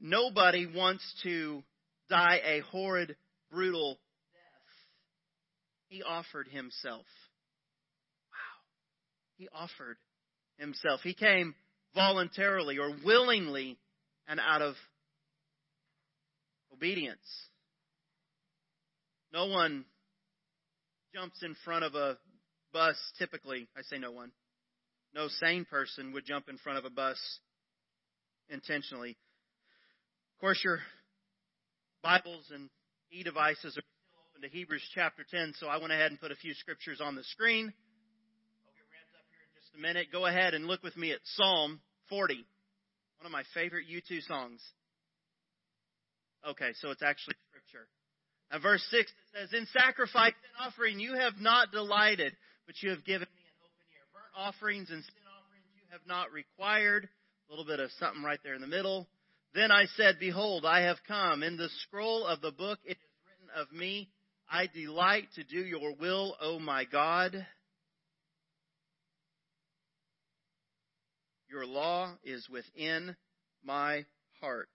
nobody 0.00 0.66
wants 0.66 1.04
to 1.22 1.62
die 2.08 2.40
a 2.44 2.60
horrid, 2.60 3.16
brutal 3.54 3.98
death, 4.32 4.74
he 5.88 6.02
offered 6.02 6.48
himself. 6.48 7.06
Wow. 8.30 8.60
He 9.36 9.48
offered 9.54 9.96
himself. 10.58 11.00
He 11.02 11.14
came 11.14 11.54
voluntarily 11.94 12.78
or 12.78 12.94
willingly 13.04 13.78
and 14.26 14.40
out 14.40 14.62
of 14.62 14.74
obedience. 16.72 17.18
No 19.32 19.46
one 19.46 19.84
jumps 21.14 21.42
in 21.42 21.54
front 21.64 21.84
of 21.84 21.94
a 21.94 22.18
bus, 22.72 22.96
typically. 23.18 23.68
I 23.76 23.82
say 23.82 23.98
no 23.98 24.10
one. 24.10 24.32
No 25.14 25.28
sane 25.28 25.64
person 25.64 26.12
would 26.12 26.24
jump 26.24 26.48
in 26.48 26.58
front 26.58 26.78
of 26.78 26.84
a 26.84 26.90
bus 26.90 27.18
intentionally. 28.48 29.10
Of 30.36 30.40
course, 30.40 30.60
your 30.64 30.80
Bibles 32.02 32.50
and 32.52 32.68
e 33.10 33.22
devices 33.22 33.76
are 33.76 33.82
still 33.82 34.20
open 34.30 34.42
to 34.42 34.48
Hebrews 34.48 34.82
chapter 34.94 35.24
10, 35.28 35.54
so 35.58 35.66
I 35.66 35.78
went 35.78 35.92
ahead 35.92 36.10
and 36.10 36.20
put 36.20 36.32
a 36.32 36.36
few 36.36 36.54
scriptures 36.54 37.00
on 37.00 37.14
the 37.14 37.24
screen. 37.24 37.66
I'll 37.66 38.74
get 38.74 38.86
ramped 38.90 39.14
up 39.14 39.26
here 39.30 39.42
in 39.44 39.52
just 39.54 39.74
a 39.76 39.80
minute. 39.80 40.08
Go 40.12 40.26
ahead 40.26 40.54
and 40.54 40.66
look 40.66 40.82
with 40.82 40.96
me 40.96 41.12
at 41.12 41.20
Psalm 41.36 41.80
40, 42.08 42.34
one 42.34 43.26
of 43.26 43.32
my 43.32 43.44
favorite 43.54 43.86
U2 43.90 44.22
songs. 44.22 44.60
Okay, 46.46 46.72
so 46.80 46.90
it's 46.90 47.02
actually 47.02 47.36
scripture. 47.48 47.88
And 48.50 48.62
verse 48.62 48.84
6, 48.90 49.10
it 49.10 49.16
says, 49.32 49.52
In 49.52 49.66
sacrifice 49.72 50.34
and 50.36 50.68
offering 50.68 51.00
you 51.00 51.14
have 51.14 51.40
not 51.40 51.72
delighted, 51.72 52.36
but 52.66 52.76
you 52.82 52.90
have 52.90 53.04
given 53.04 53.28
me 53.32 53.42
an 53.48 53.56
open 53.64 53.84
ear. 53.96 54.04
Burnt 54.12 54.34
offerings 54.36 54.90
and 54.90 55.02
sin 55.02 55.24
offerings 55.24 55.66
you 55.74 55.88
have 55.90 56.04
not 56.06 56.32
required. 56.32 57.08
A 57.48 57.52
little 57.52 57.64
bit 57.64 57.80
of 57.80 57.90
something 57.98 58.22
right 58.22 58.40
there 58.44 58.54
in 58.54 58.60
the 58.60 58.66
middle. 58.66 59.08
Then 59.54 59.70
I 59.70 59.86
said, 59.96 60.16
Behold, 60.18 60.64
I 60.66 60.82
have 60.82 60.98
come. 61.06 61.42
In 61.42 61.56
the 61.56 61.68
scroll 61.82 62.26
of 62.26 62.40
the 62.40 62.50
book 62.50 62.80
it 62.84 62.92
is 62.92 62.96
written 63.26 63.62
of 63.62 63.72
me, 63.72 64.08
I 64.50 64.66
delight 64.66 65.28
to 65.36 65.44
do 65.44 65.64
your 65.64 65.94
will, 65.94 66.36
O 66.40 66.58
my 66.58 66.84
God. 66.84 67.46
Your 71.48 71.66
law 71.66 72.12
is 72.24 72.48
within 72.50 73.14
my 73.64 74.04
heart. 74.40 74.68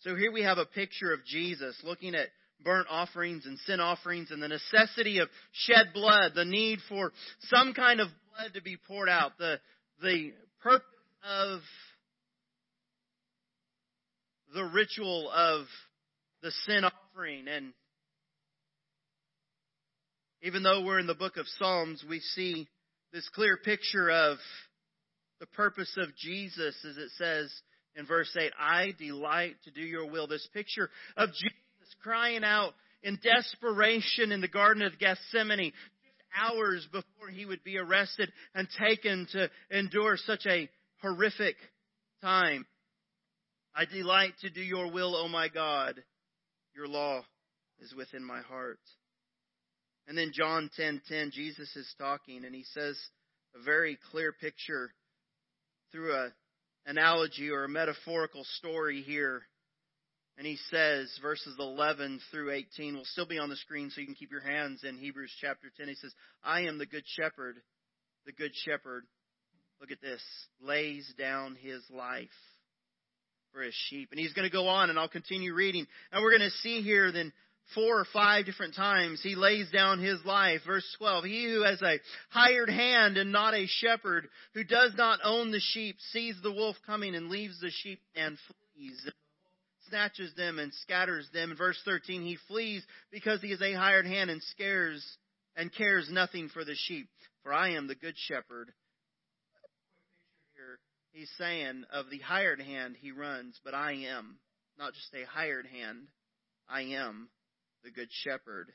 So 0.00 0.16
here 0.16 0.32
we 0.32 0.42
have 0.42 0.58
a 0.58 0.66
picture 0.66 1.12
of 1.12 1.24
Jesus 1.24 1.76
looking 1.84 2.16
at 2.16 2.26
burnt 2.64 2.88
offerings 2.90 3.46
and 3.46 3.56
sin 3.60 3.78
offerings 3.78 4.32
and 4.32 4.42
the 4.42 4.48
necessity 4.48 5.18
of 5.18 5.28
shed 5.52 5.92
blood, 5.94 6.32
the 6.34 6.44
need 6.44 6.80
for 6.88 7.12
some 7.42 7.72
kind 7.72 8.00
of 8.00 8.08
blood 8.34 8.54
to 8.54 8.62
be 8.62 8.76
poured 8.76 9.08
out, 9.08 9.38
the, 9.38 9.60
the 10.02 10.32
purpose 10.60 10.84
of 11.22 11.60
ritual 14.68 15.30
of 15.30 15.66
the 16.42 16.50
sin 16.66 16.84
offering. 16.84 17.48
And 17.48 17.72
even 20.42 20.62
though 20.62 20.82
we're 20.84 21.00
in 21.00 21.06
the 21.06 21.14
book 21.14 21.36
of 21.36 21.46
Psalms, 21.58 22.04
we 22.08 22.20
see 22.20 22.68
this 23.12 23.28
clear 23.34 23.56
picture 23.56 24.10
of 24.10 24.38
the 25.40 25.46
purpose 25.46 25.92
of 25.96 26.14
Jesus, 26.16 26.76
as 26.88 26.96
it 26.96 27.10
says 27.16 27.52
in 27.96 28.06
verse 28.06 28.34
8, 28.38 28.52
I 28.58 28.94
delight 28.98 29.56
to 29.64 29.70
do 29.70 29.80
your 29.80 30.10
will. 30.10 30.26
This 30.26 30.46
picture 30.52 30.90
of 31.16 31.30
Jesus 31.30 31.94
crying 32.02 32.44
out 32.44 32.74
in 33.02 33.18
desperation 33.22 34.32
in 34.32 34.40
the 34.40 34.48
Garden 34.48 34.82
of 34.82 34.98
Gethsemane, 34.98 35.72
just 35.72 36.22
hours 36.36 36.86
before 36.92 37.28
he 37.32 37.44
would 37.44 37.64
be 37.64 37.78
arrested 37.78 38.30
and 38.54 38.68
taken 38.78 39.26
to 39.32 39.50
endure 39.70 40.16
such 40.16 40.46
a 40.46 40.68
horrific 41.00 41.56
time. 42.22 42.66
I 43.78 43.84
delight 43.84 44.32
to 44.40 44.50
do 44.50 44.60
your 44.60 44.90
will, 44.90 45.14
O 45.14 45.28
my 45.28 45.46
God. 45.48 46.02
Your 46.74 46.88
law 46.88 47.22
is 47.78 47.94
within 47.94 48.24
my 48.24 48.40
heart. 48.40 48.80
And 50.08 50.18
then 50.18 50.32
John 50.34 50.68
10:10 50.76 51.30
Jesus 51.30 51.76
is 51.76 51.94
talking 51.96 52.44
and 52.44 52.52
he 52.52 52.64
says 52.64 52.98
a 53.54 53.62
very 53.62 53.96
clear 54.10 54.32
picture 54.32 54.92
through 55.92 56.12
a 56.12 56.32
analogy 56.86 57.50
or 57.50 57.62
a 57.62 57.68
metaphorical 57.68 58.42
story 58.56 59.02
here. 59.02 59.46
And 60.38 60.44
he 60.44 60.56
says, 60.70 61.16
verses 61.22 61.54
11 61.56 62.20
through 62.32 62.50
18 62.50 62.96
will 62.96 63.04
still 63.04 63.26
be 63.26 63.38
on 63.38 63.48
the 63.48 63.56
screen 63.56 63.90
so 63.90 64.00
you 64.00 64.06
can 64.08 64.16
keep 64.16 64.32
your 64.32 64.40
hands 64.40 64.82
in 64.82 64.98
Hebrews 64.98 65.32
chapter 65.40 65.70
10. 65.76 65.86
He 65.86 65.94
says, 65.94 66.14
I 66.42 66.62
am 66.62 66.78
the 66.78 66.86
good 66.86 67.04
shepherd. 67.06 67.56
The 68.26 68.32
good 68.32 68.54
shepherd, 68.56 69.04
look 69.80 69.92
at 69.92 70.00
this, 70.00 70.22
lays 70.60 71.12
down 71.16 71.54
his 71.54 71.82
life 71.90 72.28
for 73.58 73.64
his 73.64 73.74
sheep. 73.90 74.10
And 74.12 74.20
he's 74.20 74.32
going 74.32 74.48
to 74.48 74.52
go 74.52 74.68
on, 74.68 74.88
and 74.88 74.98
I'll 74.98 75.08
continue 75.08 75.52
reading. 75.52 75.86
And 76.12 76.22
we're 76.22 76.38
going 76.38 76.48
to 76.48 76.56
see 76.58 76.80
here 76.80 77.10
then 77.10 77.32
four 77.74 77.98
or 77.98 78.06
five 78.12 78.46
different 78.46 78.76
times 78.76 79.20
he 79.20 79.34
lays 79.34 79.68
down 79.72 79.98
his 79.98 80.24
life. 80.24 80.60
Verse 80.64 80.86
12, 80.98 81.24
he 81.24 81.44
who 81.44 81.62
has 81.62 81.82
a 81.82 81.98
hired 82.30 82.70
hand 82.70 83.16
and 83.16 83.32
not 83.32 83.54
a 83.54 83.66
shepherd, 83.66 84.28
who 84.54 84.62
does 84.62 84.92
not 84.96 85.18
own 85.24 85.50
the 85.50 85.60
sheep, 85.72 85.96
sees 86.12 86.36
the 86.42 86.52
wolf 86.52 86.76
coming 86.86 87.16
and 87.16 87.30
leaves 87.30 87.60
the 87.60 87.70
sheep 87.82 88.00
and 88.14 88.38
flees. 88.76 89.10
Snatches 89.88 90.32
them 90.36 90.58
and 90.58 90.72
scatters 90.82 91.28
them. 91.32 91.50
In 91.50 91.56
verse 91.56 91.80
13, 91.84 92.22
he 92.22 92.38
flees 92.46 92.84
because 93.10 93.40
he 93.40 93.48
is 93.48 93.62
a 93.62 93.72
hired 93.72 94.06
hand 94.06 94.30
and 94.30 94.42
scares 94.42 95.04
and 95.56 95.74
cares 95.74 96.08
nothing 96.12 96.48
for 96.48 96.64
the 96.64 96.76
sheep. 96.76 97.08
For 97.42 97.52
I 97.52 97.70
am 97.70 97.88
the 97.88 97.94
good 97.96 98.14
shepherd. 98.16 98.72
He's 101.12 101.30
saying 101.38 101.84
of 101.92 102.10
the 102.10 102.18
hired 102.18 102.60
hand 102.60 102.96
he 103.00 103.12
runs, 103.12 103.58
but 103.64 103.74
I 103.74 103.92
am 103.92 104.38
not 104.78 104.94
just 104.94 105.12
a 105.14 105.26
hired 105.26 105.66
hand. 105.66 106.08
I 106.68 106.82
am 106.82 107.28
the 107.82 107.90
Good 107.90 108.08
Shepherd. 108.10 108.72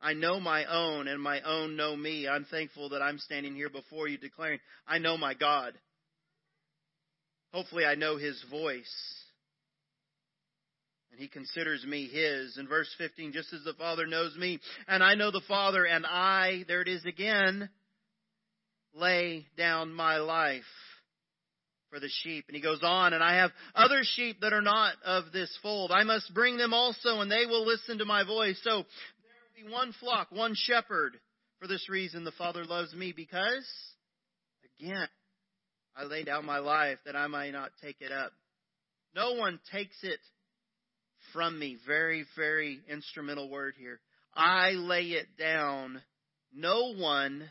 I 0.00 0.14
know 0.14 0.40
my 0.40 0.64
own, 0.64 1.08
and 1.08 1.22
my 1.22 1.40
own 1.42 1.76
know 1.76 1.94
me. 1.94 2.26
I'm 2.26 2.46
thankful 2.46 2.90
that 2.90 3.02
I'm 3.02 3.18
standing 3.18 3.54
here 3.54 3.68
before 3.68 4.08
you 4.08 4.16
declaring, 4.16 4.60
I 4.86 4.98
know 4.98 5.18
my 5.18 5.34
God. 5.34 5.74
Hopefully, 7.52 7.84
I 7.84 7.96
know 7.96 8.16
his 8.16 8.42
voice. 8.50 9.14
And 11.10 11.20
he 11.20 11.28
considers 11.28 11.84
me 11.84 12.06
his. 12.06 12.56
In 12.56 12.68
verse 12.68 12.88
15, 12.96 13.32
just 13.32 13.52
as 13.52 13.64
the 13.64 13.74
Father 13.74 14.06
knows 14.06 14.34
me, 14.36 14.60
and 14.86 15.02
I 15.02 15.16
know 15.16 15.30
the 15.30 15.42
Father, 15.48 15.84
and 15.84 16.06
I, 16.06 16.64
there 16.68 16.80
it 16.80 16.88
is 16.88 17.04
again, 17.04 17.68
lay 18.94 19.46
down 19.56 19.92
my 19.92 20.18
life 20.18 20.62
for 21.90 22.00
the 22.00 22.08
sheep. 22.22 22.46
And 22.48 22.56
he 22.56 22.62
goes 22.62 22.80
on, 22.82 23.12
and 23.12 23.22
I 23.22 23.36
have 23.36 23.50
other 23.74 24.00
sheep 24.02 24.40
that 24.40 24.52
are 24.52 24.62
not 24.62 24.94
of 25.04 25.32
this 25.32 25.54
fold. 25.62 25.90
I 25.92 26.04
must 26.04 26.32
bring 26.32 26.56
them 26.56 26.72
also, 26.72 27.20
and 27.20 27.30
they 27.30 27.46
will 27.46 27.66
listen 27.66 27.98
to 27.98 28.04
my 28.04 28.24
voice. 28.24 28.58
So 28.62 28.70
there 28.70 28.82
will 28.82 29.68
be 29.68 29.72
one 29.72 29.92
flock, 30.00 30.28
one 30.30 30.54
shepherd. 30.54 31.18
For 31.58 31.66
this 31.66 31.90
reason, 31.90 32.24
the 32.24 32.32
Father 32.32 32.64
loves 32.64 32.94
me, 32.94 33.12
because, 33.14 33.66
again, 34.80 35.08
I 35.94 36.04
lay 36.04 36.24
down 36.24 36.46
my 36.46 36.58
life 36.58 36.96
that 37.04 37.14
I 37.14 37.26
might 37.26 37.50
not 37.50 37.72
take 37.82 38.00
it 38.00 38.10
up. 38.10 38.32
No 39.14 39.32
one 39.32 39.60
takes 39.70 39.96
it 40.02 40.20
from 41.34 41.58
me. 41.58 41.76
Very, 41.86 42.24
very 42.34 42.80
instrumental 42.88 43.50
word 43.50 43.74
here. 43.78 44.00
I 44.34 44.70
lay 44.70 45.02
it 45.02 45.26
down. 45.38 46.00
No 46.54 46.94
one 46.94 47.44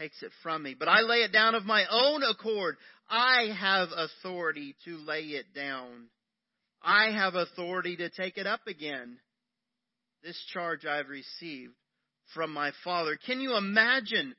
takes 0.00 0.22
it 0.22 0.32
from 0.42 0.62
me. 0.62 0.74
But 0.78 0.88
I 0.88 1.00
lay 1.02 1.18
it 1.18 1.32
down 1.32 1.54
of 1.54 1.64
my 1.64 1.84
own 1.90 2.22
accord. 2.22 2.76
I 3.08 3.54
have 3.58 3.88
authority 3.94 4.74
to 4.86 4.96
lay 4.98 5.22
it 5.22 5.46
down. 5.54 6.06
I 6.82 7.10
have 7.10 7.34
authority 7.34 7.96
to 7.96 8.08
take 8.08 8.38
it 8.38 8.46
up 8.46 8.66
again. 8.66 9.18
This 10.24 10.40
charge 10.52 10.86
I've 10.86 11.08
received 11.08 11.74
from 12.34 12.52
my 12.52 12.72
Father. 12.84 13.18
Can 13.26 13.40
you 13.40 13.56
imagine 13.56 14.34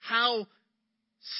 how 0.00 0.46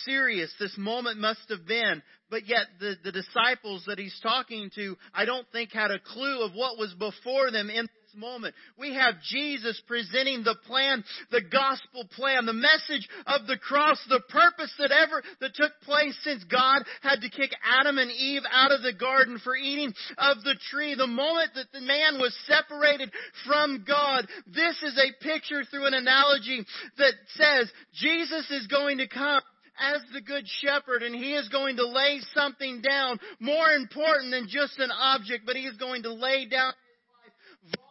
serious 0.05 0.53
this 0.59 0.75
moment 0.79 1.19
must 1.19 1.49
have 1.51 1.67
been? 1.67 2.03
But 2.31 2.47
yet 2.47 2.67
the, 2.81 2.95
the 3.05 3.13
disciples 3.13 3.85
that 3.87 3.99
he's 3.99 4.19
talking 4.23 4.71
to, 4.75 4.97
I 5.15 5.27
don't 5.27 5.47
think 5.53 5.73
had 5.73 5.91
a 5.91 5.99
clue 5.99 6.45
of 6.45 6.53
what 6.55 6.79
was 6.79 6.95
before 6.95 7.51
them 7.51 7.69
in 7.69 7.89
moment. 8.17 8.55
We 8.79 8.95
have 8.95 9.15
Jesus 9.31 9.81
presenting 9.87 10.43
the 10.43 10.57
plan, 10.67 11.05
the 11.31 11.43
gospel 11.43 12.05
plan, 12.17 12.47
the 12.47 12.53
message 12.53 13.09
of 13.27 13.47
the 13.47 13.59
cross, 13.59 13.99
the 14.09 14.23
purpose 14.29 14.73
that 14.79 14.91
ever, 14.91 15.23
that 15.41 15.55
took 15.55 15.73
place 15.83 16.17
since 16.23 16.45
God 16.45 16.83
had 17.03 17.21
to 17.21 17.31
kick 17.31 17.53
Adam 17.65 17.99
and 17.99 18.11
Eve 18.11 18.43
out 18.51 18.73
of 18.73 18.83
the 18.83 18.93
garden 18.93 19.39
for 19.43 19.57
eating 19.57 19.93
of 20.19 20.43
the 20.43 20.57
tree. 20.71 20.95
The 20.95 21.07
moment 21.07 21.51
that 21.55 21.73
the 21.73 21.81
man 21.81 22.19
was 22.19 22.37
separated 22.47 23.11
from 23.47 23.85
God. 23.87 24.27
This 24.47 24.83
is 24.83 24.99
a 24.99 25.23
picture 25.23 25.65
through 25.65 25.87
an 25.87 25.95
analogy 25.95 26.65
that 26.99 27.15
says 27.35 27.71
Jesus 27.95 28.51
is 28.51 28.67
going 28.67 28.99
to 28.99 29.09
come 29.09 29.43
as 29.79 30.01
the 30.13 30.21
good 30.21 30.45
shepherd 30.63 31.03
and 31.03 31.15
he 31.15 31.35
is 31.35 31.49
going 31.49 31.77
to 31.77 31.87
lay 31.87 32.21
something 32.35 32.81
down 32.81 33.19
more 33.41 33.71
important 33.71 34.31
than 34.31 34.49
just 34.49 34.79
an 34.79 34.91
object, 34.91 35.45
but 35.45 35.57
he 35.57 35.63
is 35.63 35.77
going 35.77 36.03
to 36.03 36.13
lay 36.13 36.47
down 36.47 36.73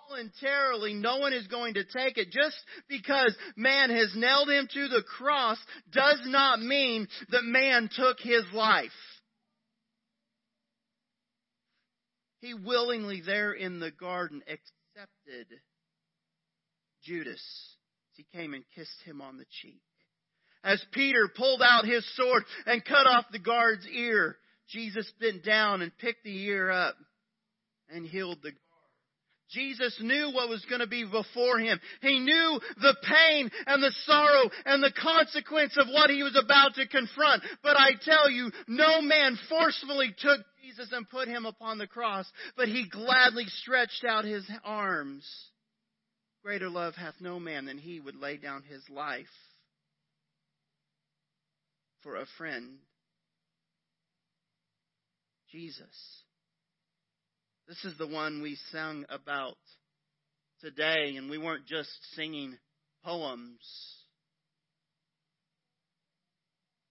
voluntarily, 0.08 0.94
no 0.94 1.18
one 1.18 1.34
is 1.34 1.48
going 1.48 1.76
to 1.76 1.84
take 1.84 2.18
it. 2.18 2.32
Just 2.32 2.58
because 2.88 3.36
man 3.56 3.90
has 3.90 4.14
nailed 4.16 4.50
him 4.50 4.68
to 4.74 4.88
the 4.88 5.04
cross 5.04 5.58
does 5.92 6.22
not 6.26 6.62
mean 6.62 7.08
that 7.30 7.44
man 7.44 7.90
took 7.96 8.18
his 8.20 8.44
life. 8.54 8.90
He 12.40 12.54
willingly 12.54 13.22
there 13.26 13.54
in 13.54 13.80
the 13.80 13.92
garden 13.92 14.42
accepted 14.42 15.48
Judas. 17.04 17.42
He 18.14 18.26
came 18.34 18.54
and 18.54 18.64
kissed 18.76 19.02
him 19.04 19.22
on 19.22 19.38
the 19.38 19.46
cheek. 19.62 19.82
As 20.64 20.84
Peter 20.92 21.30
pulled 21.36 21.62
out 21.62 21.86
his 21.86 22.06
sword 22.16 22.44
and 22.66 22.84
cut 22.84 23.06
off 23.08 23.26
the 23.32 23.40
guard's 23.40 23.86
ear, 23.88 24.38
Jesus 24.70 25.12
bent 25.20 25.44
down 25.44 25.82
and 25.82 25.96
picked 25.98 26.24
the 26.24 26.44
ear 26.46 26.72
up 26.72 26.96
and 27.90 28.06
healed 28.06 28.40
the 28.42 28.52
Jesus 29.52 29.96
knew 30.02 30.32
what 30.32 30.50
was 30.50 30.66
going 30.66 30.82
to 30.82 30.88
be 30.88 31.06
before 31.06 31.60
him. 31.60 31.80
He 32.02 32.20
knew 32.20 32.60
the 32.78 32.96
pain 33.04 33.52
and 33.68 33.84
the 33.84 33.94
sorrow 34.06 34.50
and 34.66 34.84
the 34.84 34.94
consequence 35.00 35.78
of 35.78 35.88
what 35.88 36.10
he 36.10 36.24
was 36.24 36.36
about 36.36 36.76
to 36.76 36.88
confront. 36.88 37.44
But 37.62 37.78
I 37.78 37.92
tell 38.02 38.30
you, 38.30 38.52
no 38.68 39.02
man 39.02 39.38
forcefully 39.48 40.16
took 40.18 40.42
Jesus 40.64 40.90
and 40.92 41.10
put 41.10 41.28
him 41.28 41.46
upon 41.46 41.78
the 41.78 41.88
cross, 41.88 42.26
but 42.58 42.68
he 42.68 42.90
gladly 42.90 43.46
stretched 43.62 44.04
out 44.04 44.26
his 44.26 44.50
arms. 44.64 45.26
Greater 46.44 46.70
love 46.70 46.96
hath 46.96 47.16
no 47.20 47.40
man 47.40 47.66
than 47.66 47.78
he 47.78 48.00
would 48.00 48.16
lay 48.16 48.38
down 48.38 48.64
his 48.64 48.82
life 48.90 49.26
for 52.02 52.16
a 52.16 52.26
friend. 52.38 52.78
Jesus. 55.52 56.25
This 57.68 57.84
is 57.84 57.98
the 57.98 58.06
one 58.06 58.44
we 58.44 58.58
sung 58.72 59.06
about 59.10 59.58
today, 60.62 61.16
and 61.18 61.32
we 61.32 61.40
weren't 61.40 61.66
just 61.66 61.90
singing 62.14 62.56
poems, 63.04 63.58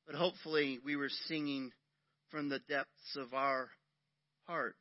but 0.04 0.16
hopefully 0.16 0.80
we 0.84 0.96
were 0.96 1.10
singing 1.28 1.70
from 2.30 2.48
the 2.48 2.58
depths 2.68 3.16
of 3.16 3.32
our 3.34 3.70
hearts. 4.48 4.76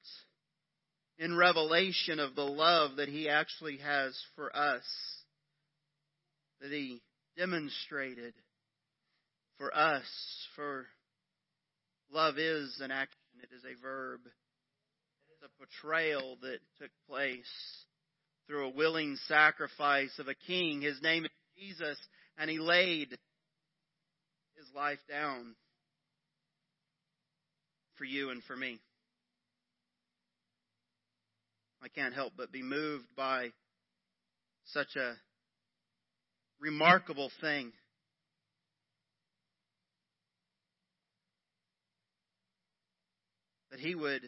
In 1.20 1.38
revelation 1.38 2.20
of 2.20 2.34
the 2.34 2.42
love 2.42 2.96
that 2.96 3.08
He 3.08 3.30
actually 3.30 3.78
has 3.78 4.20
for 4.36 4.56
us, 4.56 4.84
that 6.60 6.72
He 6.72 7.04
demonstrated 7.38 8.34
for 9.60 9.72
us, 9.78 10.08
for 10.56 10.88
love 12.12 12.40
is 12.40 12.80
an 12.82 12.90
action, 12.90 13.20
it 13.44 13.56
is 13.56 13.64
a 13.64 13.80
verb 13.80 14.22
a 15.44 15.50
portrayal 15.58 16.38
that 16.42 16.60
took 16.80 16.92
place 17.10 17.46
through 18.48 18.68
a 18.68 18.76
willing 18.76 19.18
sacrifice 19.28 20.12
of 20.18 20.28
a 20.30 20.36
king. 20.36 20.82
His 20.82 21.02
name 21.02 21.26
is 21.26 21.32
Jesus, 21.58 21.98
and 22.38 22.50
he 22.50 22.60
laid 22.60 23.10
his 24.56 24.68
life 24.74 25.00
down 25.10 25.56
for 27.98 28.06
you 28.06 28.30
and 28.30 28.42
for 28.44 28.56
me. 28.56 28.80
I 31.82 31.90
can't 31.90 32.14
help 32.14 32.34
but 32.38 32.52
be 32.52 32.64
moved 32.64 33.08
by 33.18 33.50
such 34.68 34.96
a 34.96 35.16
remarkable 36.62 37.30
thing. 37.42 37.74
That 43.72 43.82
he 43.82 43.96
would 43.96 44.22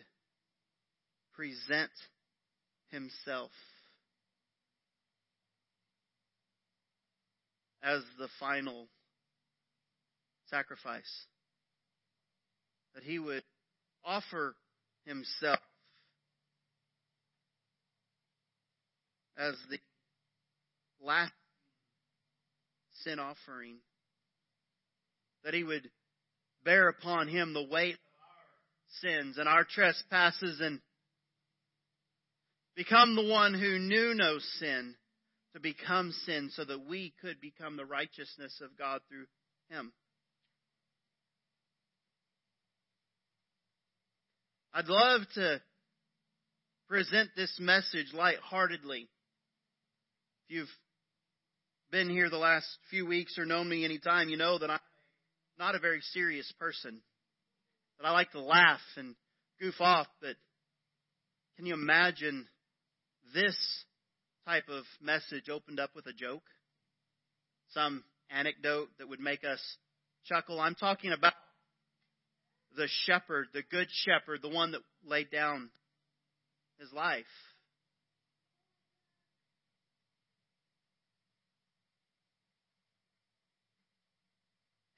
present 1.36 1.92
himself 2.90 3.52
as 7.84 8.02
the 8.18 8.28
final 8.40 8.88
sacrifice. 10.50 11.26
That 12.94 13.04
he 13.04 13.20
would 13.20 13.44
offer 14.04 14.56
himself 15.06 15.60
as 19.38 19.56
the 19.70 19.78
last 21.02 21.34
sin 23.04 23.20
offering. 23.20 23.76
That 25.44 25.54
he 25.54 25.64
would 25.64 25.90
bear 26.64 26.88
upon 26.88 27.28
him 27.28 27.54
the 27.54 27.68
weight 27.70 27.94
of 27.94 29.10
our 29.10 29.12
sins 29.12 29.38
and 29.38 29.48
our 29.48 29.66
trespasses 29.66 30.60
and 30.62 30.80
Become 32.76 33.16
the 33.16 33.26
one 33.26 33.54
who 33.54 33.80
knew 33.80 34.14
no 34.14 34.38
sin 34.60 34.96
to 35.54 35.62
become 35.62 36.12
sin 36.26 36.50
so 36.54 36.66
that 36.66 36.86
we 36.86 37.14
could 37.22 37.40
become 37.40 37.78
the 37.78 37.86
righteousness 37.86 38.60
of 38.62 38.78
God 38.78 39.00
through 39.08 39.26
him. 39.70 39.94
I'd 44.74 44.90
love 44.90 45.22
to 45.36 45.62
present 46.90 47.30
this 47.38 47.58
message 47.62 48.08
lightheartedly. 48.14 49.08
If 50.50 50.56
you've 50.56 50.68
been 51.92 52.10
here 52.10 52.30
the 52.30 52.38
last 52.38 52.68
few 52.90 53.06
weeks 53.06 53.38
or 53.38 53.46
known 53.46 53.70
me 53.70 53.86
any 53.86 54.00
time, 54.00 54.28
you 54.28 54.36
know 54.36 54.60
that 54.60 54.70
I'm 54.70 54.80
not 55.58 55.76
a 55.76 55.80
very 55.80 56.02
serious 56.12 56.52
person. 56.60 57.00
That 58.00 58.08
I 58.08 58.12
like 58.12 58.32
to 58.32 58.42
laugh 58.42 58.82
and 58.98 59.16
goof 59.62 59.76
off, 59.80 60.08
but 60.20 60.36
can 61.56 61.66
you 61.66 61.74
imagine 61.74 62.46
this 63.34 63.56
type 64.46 64.70
of 64.70 64.84
message 65.02 65.50
opened 65.50 65.80
up 65.80 65.92
with 65.96 66.06
a 66.06 66.14
joke, 66.14 66.44
some 67.72 68.04
anecdote 68.30 68.90
that 69.00 69.10
would 69.10 69.20
make 69.20 69.44
us 69.44 69.60
chuckle. 70.26 70.60
I'm 70.60 70.76
talking 70.76 71.12
about 71.12 71.34
the 72.76 72.88
shepherd, 73.06 73.48
the 73.54 73.64
good 73.70 73.88
shepherd, 73.92 74.42
the 74.42 74.50
one 74.50 74.72
that 74.72 74.82
laid 75.06 75.32
down 75.32 75.70
his 76.80 76.92
life. 76.94 77.26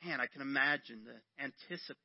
Man, 0.03 0.21
I 0.21 0.27
can 0.27 0.41
imagine 0.41 1.03
the 1.03 1.43
anticipation 1.43 1.97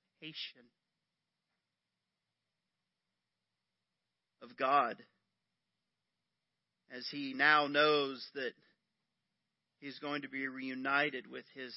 of 4.43 4.57
God 4.57 4.97
as 6.93 7.07
he 7.11 7.33
now 7.35 7.67
knows 7.67 8.25
that 8.35 8.53
he's 9.81 9.99
going 9.99 10.23
to 10.23 10.29
be 10.29 10.47
reunited 10.47 11.27
with 11.31 11.45
his 11.55 11.75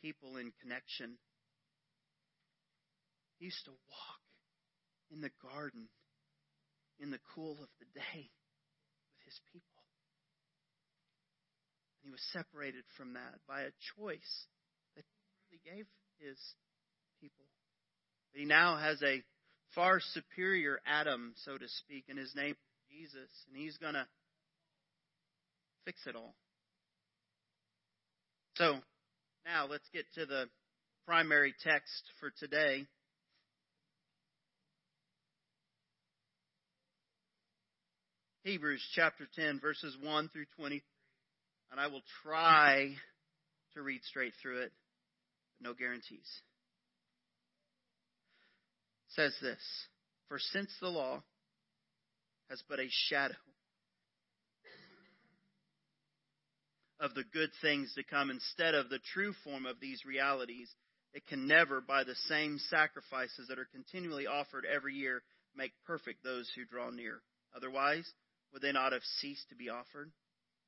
people 0.00 0.36
in 0.36 0.52
connection. 0.62 1.18
He 3.38 3.46
used 3.46 3.64
to 3.64 3.70
walk 3.70 4.22
in 5.10 5.20
the 5.20 5.30
garden 5.42 5.88
in 7.00 7.10
the 7.10 7.18
cool 7.34 7.52
of 7.52 7.68
the 7.80 7.86
day 7.94 8.30
with 9.10 9.24
his 9.24 9.40
people. 9.52 9.82
And 12.02 12.08
he 12.08 12.10
was 12.10 12.22
separated 12.32 12.84
from 12.96 13.14
that 13.14 13.40
by 13.48 13.62
a 13.62 13.74
choice 13.98 14.46
that 14.96 15.04
he 15.50 15.58
gave 15.68 15.86
his 16.18 16.38
people. 17.20 17.46
But 18.32 18.40
he 18.40 18.46
now 18.46 18.76
has 18.76 19.02
a 19.02 19.22
far 19.74 19.98
superior 20.00 20.80
Adam, 20.86 21.34
so 21.44 21.58
to 21.58 21.68
speak, 21.68 22.04
in 22.08 22.16
his 22.16 22.34
name 22.36 22.54
Jesus. 22.88 23.30
And 23.48 23.56
he's 23.56 23.76
going 23.78 23.94
to 23.94 24.06
fix 25.84 26.06
it 26.06 26.16
all. 26.16 26.34
So, 28.56 28.78
now 29.44 29.66
let's 29.68 29.88
get 29.92 30.04
to 30.14 30.26
the 30.26 30.46
primary 31.06 31.54
text 31.62 32.02
for 32.20 32.30
today. 32.38 32.86
Hebrews 38.44 38.82
chapter 38.94 39.26
10, 39.36 39.60
verses 39.60 39.96
1 40.02 40.28
through 40.28 40.46
23. 40.56 40.82
And 41.70 41.80
I 41.80 41.86
will 41.86 42.02
try 42.22 42.94
to 43.74 43.82
read 43.82 44.02
straight 44.04 44.34
through 44.42 44.62
it, 44.62 44.72
but 45.58 45.68
no 45.68 45.74
guarantees. 45.74 46.28
It 49.06 49.14
says 49.14 49.34
this 49.40 49.60
For 50.28 50.38
since 50.38 50.70
the 50.80 50.88
law 50.88 51.22
has 52.50 52.62
but 52.68 52.80
a 52.80 52.88
shadow 53.08 53.34
of 57.02 57.14
the 57.14 57.24
good 57.34 57.50
things 57.60 57.92
to 57.96 58.04
come 58.04 58.30
instead 58.30 58.76
of 58.76 58.88
the 58.88 59.00
true 59.12 59.34
form 59.42 59.66
of 59.66 59.80
these 59.80 60.04
realities, 60.06 60.70
it 61.12 61.26
can 61.26 61.48
never, 61.48 61.80
by 61.80 62.04
the 62.04 62.14
same 62.28 62.58
sacrifices 62.70 63.48
that 63.48 63.58
are 63.58 63.68
continually 63.72 64.28
offered 64.28 64.64
every 64.64 64.94
year, 64.94 65.20
make 65.56 65.72
perfect 65.84 66.22
those 66.22 66.48
who 66.54 66.64
draw 66.64 66.90
near. 66.90 67.20
Otherwise, 67.56 68.08
would 68.52 68.62
they 68.62 68.70
not 68.70 68.92
have 68.92 69.02
ceased 69.20 69.48
to 69.48 69.56
be 69.56 69.68
offered? 69.68 70.12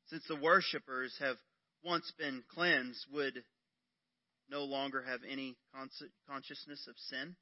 Since 0.09 0.25
the 0.29 0.37
worshippers 0.37 1.15
have 1.21 1.37
once 1.85 2.13
been 2.19 2.43
cleansed, 2.53 3.07
would 3.13 3.45
no 4.51 4.65
longer 4.65 5.03
have 5.03 5.21
any 5.31 5.57
consciousness 6.29 6.85
of 6.89 6.97
sin? 7.09 7.37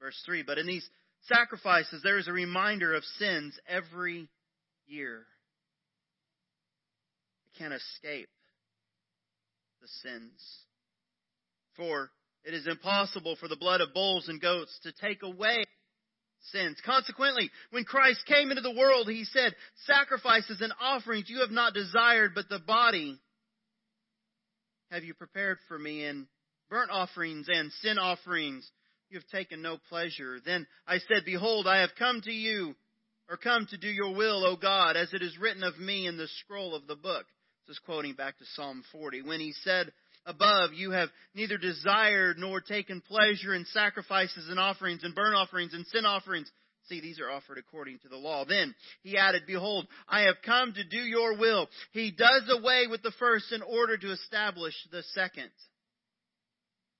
Verse 0.00 0.20
3 0.26 0.42
But 0.42 0.58
in 0.58 0.66
these 0.66 0.88
sacrifices, 1.22 2.02
there 2.02 2.18
is 2.18 2.26
a 2.26 2.32
reminder 2.32 2.94
of 2.94 3.04
sins 3.04 3.58
every 3.68 4.28
year 4.86 5.24
can 7.58 7.72
escape 7.72 8.28
the 9.80 9.88
sins. 10.02 10.64
For 11.76 12.10
it 12.44 12.54
is 12.54 12.66
impossible 12.66 13.36
for 13.36 13.48
the 13.48 13.56
blood 13.56 13.80
of 13.80 13.92
bulls 13.92 14.28
and 14.28 14.40
goats 14.40 14.78
to 14.82 14.92
take 14.92 15.22
away 15.22 15.64
sins. 16.52 16.76
Consequently, 16.84 17.50
when 17.70 17.84
Christ 17.84 18.24
came 18.26 18.50
into 18.50 18.62
the 18.62 18.74
world, 18.74 19.08
he 19.08 19.24
said, 19.24 19.54
Sacrifices 19.86 20.60
and 20.60 20.72
offerings 20.80 21.28
you 21.28 21.40
have 21.40 21.50
not 21.50 21.74
desired, 21.74 22.32
but 22.34 22.48
the 22.48 22.60
body 22.60 23.18
have 24.90 25.04
you 25.04 25.14
prepared 25.14 25.58
for 25.68 25.78
me, 25.78 26.04
and 26.04 26.26
burnt 26.70 26.90
offerings 26.90 27.48
and 27.48 27.72
sin 27.82 27.98
offerings 27.98 28.68
you 29.10 29.18
have 29.18 29.28
taken 29.28 29.62
no 29.62 29.78
pleasure. 29.88 30.38
Then 30.44 30.66
I 30.86 30.98
said, 30.98 31.24
Behold, 31.24 31.66
I 31.66 31.80
have 31.80 31.90
come 31.98 32.20
to 32.22 32.32
you 32.32 32.74
or 33.28 33.36
come 33.36 33.66
to 33.70 33.76
do 33.76 33.88
your 33.88 34.14
will, 34.14 34.44
O 34.46 34.56
God, 34.56 34.96
as 34.96 35.12
it 35.12 35.22
is 35.22 35.38
written 35.38 35.62
of 35.62 35.78
me 35.78 36.06
in 36.06 36.16
the 36.16 36.28
scroll 36.44 36.74
of 36.74 36.86
the 36.86 36.96
book. 36.96 37.26
This 37.66 37.78
is 37.78 37.82
quoting 37.84 38.14
back 38.14 38.38
to 38.38 38.44
Psalm 38.54 38.84
40. 38.92 39.22
When 39.22 39.40
he 39.40 39.52
said 39.64 39.92
above, 40.24 40.72
You 40.72 40.92
have 40.92 41.08
neither 41.34 41.58
desired 41.58 42.38
nor 42.38 42.60
taken 42.60 43.00
pleasure 43.00 43.54
in 43.54 43.64
sacrifices 43.72 44.48
and 44.48 44.60
offerings 44.60 45.02
and 45.02 45.16
burnt 45.16 45.34
offerings 45.34 45.74
and 45.74 45.84
sin 45.86 46.06
offerings. 46.06 46.48
See, 46.88 47.00
these 47.00 47.18
are 47.18 47.28
offered 47.28 47.58
according 47.58 47.98
to 48.00 48.08
the 48.08 48.16
law. 48.16 48.44
Then 48.44 48.72
he 49.02 49.16
added, 49.16 49.42
Behold, 49.48 49.88
I 50.08 50.22
have 50.22 50.36
come 50.44 50.74
to 50.74 50.84
do 50.84 50.98
your 50.98 51.36
will. 51.36 51.68
He 51.90 52.12
does 52.12 52.44
away 52.48 52.86
with 52.88 53.02
the 53.02 53.12
first 53.18 53.50
in 53.50 53.62
order 53.62 53.96
to 53.96 54.12
establish 54.12 54.74
the 54.92 55.02
second. 55.14 55.50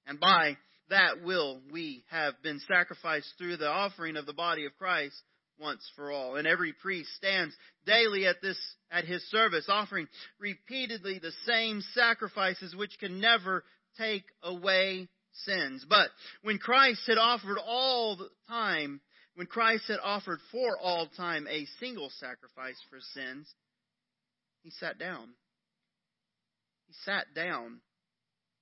And 0.08 0.18
by 0.18 0.56
that 0.90 1.22
will 1.22 1.60
we 1.72 2.04
have 2.10 2.34
been 2.42 2.60
sacrificed 2.66 3.32
through 3.38 3.58
the 3.58 3.70
offering 3.70 4.16
of 4.16 4.26
the 4.26 4.32
body 4.32 4.66
of 4.66 4.76
Christ 4.76 5.14
once 5.58 5.88
for 5.96 6.10
all. 6.10 6.36
And 6.36 6.46
every 6.46 6.72
priest 6.72 7.10
stands 7.16 7.54
daily 7.84 8.26
at 8.26 8.42
this 8.42 8.58
at 8.90 9.04
his 9.04 9.22
service, 9.30 9.66
offering 9.68 10.08
repeatedly 10.38 11.18
the 11.18 11.32
same 11.46 11.82
sacrifices 11.94 12.74
which 12.74 12.98
can 12.98 13.20
never 13.20 13.64
take 13.98 14.24
away 14.42 15.08
sins. 15.44 15.84
But 15.88 16.10
when 16.42 16.58
Christ 16.58 17.02
had 17.06 17.18
offered 17.18 17.58
all 17.58 18.16
the 18.16 18.28
time, 18.48 19.00
when 19.34 19.46
Christ 19.46 19.84
had 19.88 19.98
offered 20.02 20.40
for 20.50 20.78
all 20.80 21.08
time 21.08 21.46
a 21.48 21.66
single 21.78 22.10
sacrifice 22.18 22.80
for 22.88 22.98
sins, 23.14 23.52
he 24.62 24.70
sat 24.70 24.98
down. 24.98 25.28
He 26.86 26.94
sat 27.04 27.26
down 27.34 27.80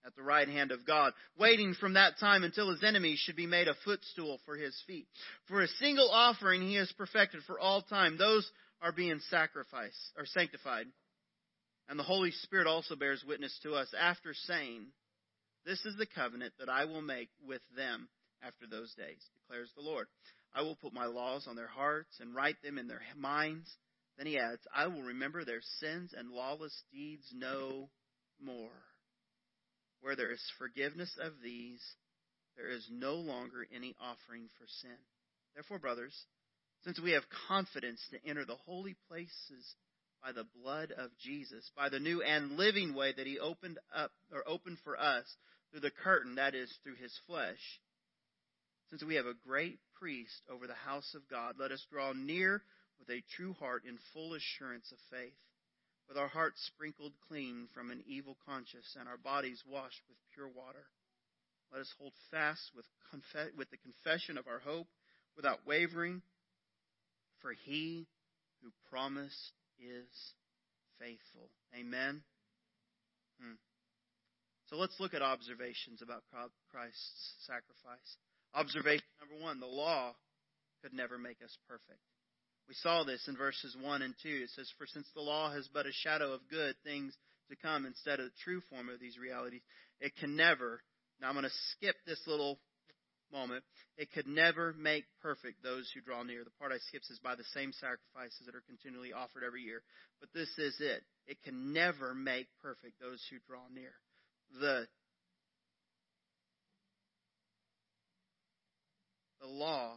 at 0.05 0.14
the 0.17 0.23
right 0.23 0.49
hand 0.49 0.71
of 0.71 0.87
God, 0.87 1.12
waiting 1.38 1.75
from 1.75 1.95
that 1.95 2.19
time 2.19 2.45
until 2.45 2.71
his 2.71 2.83
enemies 2.83 3.19
should 3.19 3.37
be 3.37 3.47
made 3.47 3.69
a 3.69 3.75
footstool 3.85 4.38
for 4.45 4.57
his 4.57 4.77
feet. 4.87 5.07
For 5.49 5.62
a 5.62 5.69
single 5.81 6.11
offering 6.11 6.62
he 6.62 6.75
has 6.77 6.93
perfected 6.93 7.43
for 7.47 7.59
all 7.59 7.83
time. 7.83 8.19
Those 8.19 8.49
are 8.83 8.93
being 8.93 9.21
sacrificed 9.31 10.12
or 10.19 10.27
sanctified. 10.27 10.87
And 11.88 11.99
the 11.99 12.05
Holy 12.05 12.31
Spirit 12.31 12.67
also 12.67 12.97
bears 12.97 13.25
witness 13.27 13.59
to 13.62 13.75
us 13.75 13.93
after 13.99 14.35
saying, 14.35 14.87
This 15.67 15.85
is 15.85 15.97
the 15.97 16.07
covenant 16.07 16.55
that 16.59 16.69
I 16.69 16.85
will 16.85 17.03
make 17.03 17.29
with 17.47 17.62
them 17.77 18.09
after 18.43 18.67
those 18.67 18.93
days, 18.95 19.23
declares 19.35 19.71
the 19.77 19.83
Lord. 19.83 20.07
I 20.55 20.62
will 20.62 20.77
put 20.77 20.93
my 20.93 21.07
laws 21.07 21.47
on 21.49 21.57
their 21.57 21.67
hearts 21.67 22.17
and 22.21 22.35
write 22.35 22.57
them 22.62 22.79
in 22.79 22.88
their 22.88 23.03
minds. 23.17 23.69
Then 24.17 24.27
he 24.27 24.38
adds, 24.38 24.61
I 24.75 24.87
will 24.87 25.03
remember 25.03 25.45
their 25.45 25.62
sins 25.81 26.14
and 26.17 26.31
lawless 26.31 26.83
deeds 26.93 27.27
no 27.35 27.88
more. 28.40 28.71
Where 30.05 30.17
there 30.17 30.33
is 30.33 30.53
forgiveness 30.59 31.17
of 31.19 31.33
these, 31.43 31.81
there 32.59 32.69
is 32.69 32.87
no 32.93 33.14
longer 33.14 33.67
any 33.75 33.97
offering 33.99 34.51
for 34.59 34.67
sin. 34.69 34.99
Therefore, 35.55 35.79
brothers, 35.79 36.14
since 36.83 37.01
we 37.01 37.12
have 37.12 37.23
confidence 37.49 38.07
to 38.11 38.29
enter 38.29 38.45
the 38.45 38.59
holy 38.67 38.97
places 39.09 39.75
by 40.23 40.33
the 40.33 40.45
blood 40.62 40.93
of 40.93 41.09
Jesus, 41.19 41.71
by 41.75 41.88
the 41.88 42.01
new 42.01 42.21
and 42.21 42.59
living 42.59 42.95
way 42.95 43.14
that 43.17 43.27
he 43.27 43.38
opened 43.38 43.79
up 43.97 44.11
or 44.31 44.47
opened 44.47 44.77
for 44.85 45.01
us 45.01 45.25
through 45.71 45.81
the 45.81 45.90
curtain, 45.90 46.35
that 46.35 46.55
is, 46.55 46.71
through 46.83 46.97
his 46.97 47.19
flesh, 47.27 47.81
since 48.90 49.03
we 49.03 49.14
have 49.14 49.25
a 49.25 49.49
great 49.49 49.79
priest 49.99 50.43
over 50.51 50.67
the 50.67 50.75
house 50.75 51.14
of 51.14 51.27
God, 51.31 51.55
let 51.59 51.73
us 51.73 51.83
draw 51.90 52.12
near 52.12 52.61
with 52.99 53.09
a 53.09 53.25
true 53.37 53.55
heart 53.55 53.85
in 53.88 53.97
full 54.12 54.35
assurance 54.35 54.93
of 54.93 54.99
faith 55.11 55.33
with 56.09 56.19
our 56.19 56.29
hearts 56.29 56.61
sprinkled 56.75 57.12
clean 57.29 57.69
from 57.75 57.90
an 57.90 58.03
evil 58.07 58.37
conscience 58.47 58.97
and 58.99 59.09
our 59.09 59.17
bodies 59.17 59.62
washed 59.67 60.03
with 60.09 60.19
pure 60.35 60.49
water. 60.49 60.87
Let 61.73 61.81
us 61.81 61.93
hold 61.99 62.12
fast 62.31 62.71
with, 62.77 62.87
conf- 63.11 63.57
with 63.57 63.71
the 63.71 63.79
confession 63.79 64.38
of 64.38 64.47
our 64.47 64.61
hope 64.61 64.88
without 65.37 65.67
wavering, 65.67 66.23
for 67.40 67.53
he 67.64 68.07
who 68.62 68.71
promised 68.90 69.53
is 69.79 70.35
faithful. 71.01 71.51
Amen. 71.79 72.23
Hmm. 73.40 73.59
So 74.67 74.77
let's 74.77 74.99
look 75.01 75.14
at 75.14 75.23
observations 75.23 76.01
about 76.01 76.23
Christ's 76.71 77.35
sacrifice. 77.47 78.17
Observation 78.55 79.05
number 79.21 79.43
one 79.43 79.61
the 79.61 79.67
law 79.67 80.14
could 80.83 80.93
never 80.93 81.19
make 81.19 81.43
us 81.43 81.57
perfect. 81.69 82.01
We 82.68 82.74
saw 82.74 83.05
this 83.05 83.27
in 83.29 83.37
verses 83.37 83.77
1 83.81 84.03
and 84.03 84.14
2. 84.22 84.29
It 84.29 84.50
says, 84.50 84.70
For 84.79 84.87
since 84.87 85.07
the 85.14 85.20
law 85.20 85.53
has 85.53 85.68
but 85.72 85.87
a 85.87 85.92
shadow 85.92 86.33
of 86.33 86.48
good 86.50 86.74
things 86.83 87.14
to 87.50 87.57
come 87.57 87.85
instead 87.85 88.20
of 88.20 88.27
the 88.27 88.42
true 88.42 88.62
form 88.70 88.88
of 88.88 89.00
these 89.00 89.18
realities, 89.18 89.62
it 90.00 90.16
can 90.16 90.35
never, 90.37 90.81
now 91.20 91.29
I'm 91.29 91.35
going 91.35 91.44
to 91.44 91.50
skip 91.72 91.96
this 92.07 92.20
little 92.27 92.59
moment, 93.33 93.64
it 93.98 94.12
could 94.12 94.27
never 94.27 94.74
make 94.79 95.05
perfect 95.20 95.62
those 95.62 95.90
who 95.92 96.00
draw 96.00 96.22
near. 96.22 96.44
The 96.44 96.50
part 96.59 96.72
I 96.72 96.79
skip 96.88 97.03
is 97.11 97.18
by 97.18 97.35
the 97.35 97.44
same 97.53 97.72
sacrifices 97.72 98.46
that 98.46 98.55
are 98.55 98.64
continually 98.66 99.12
offered 99.12 99.42
every 99.44 99.62
year. 99.62 99.83
But 100.20 100.31
this 100.33 100.48
is 100.57 100.77
it. 100.81 101.03
It 101.27 101.42
can 101.42 101.72
never 101.72 102.14
make 102.14 102.46
perfect 102.62 103.00
those 103.00 103.20
who 103.31 103.37
draw 103.46 103.62
near. 103.74 103.92
The 104.61 104.87
the 109.40 109.48
law 109.48 109.96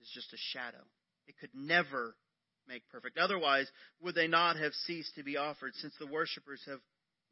is 0.00 0.08
just 0.14 0.32
a 0.32 0.38
shadow. 0.38 0.84
It 1.26 1.36
could 1.38 1.54
never 1.54 2.16
make 2.68 2.88
perfect. 2.90 3.18
Otherwise, 3.18 3.70
would 4.00 4.14
they 4.14 4.28
not 4.28 4.56
have 4.56 4.72
ceased 4.72 5.14
to 5.16 5.22
be 5.22 5.36
offered, 5.36 5.74
since 5.74 5.94
the 5.98 6.06
worshippers 6.06 6.62
have 6.66 6.80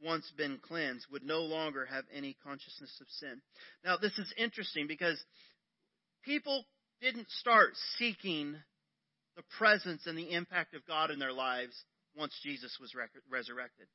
once 0.02 0.30
been 0.36 0.58
cleansed, 0.58 1.06
would 1.10 1.24
no 1.24 1.40
longer 1.40 1.86
have 1.86 2.04
any 2.12 2.36
consciousness 2.44 2.96
of 3.00 3.06
sin? 3.08 3.40
Now, 3.84 3.96
this 3.96 4.16
is 4.18 4.32
interesting 4.36 4.86
because 4.86 5.22
people 6.24 6.64
didn't 7.00 7.30
start 7.30 7.70
seeking 7.98 8.56
the 9.36 9.42
presence 9.58 10.02
and 10.06 10.16
the 10.16 10.32
impact 10.32 10.74
of 10.74 10.86
God 10.86 11.10
in 11.10 11.18
their 11.18 11.32
lives 11.32 11.74
once 12.16 12.38
Jesus 12.42 12.76
was 12.80 12.94
resurrected. 13.30 13.86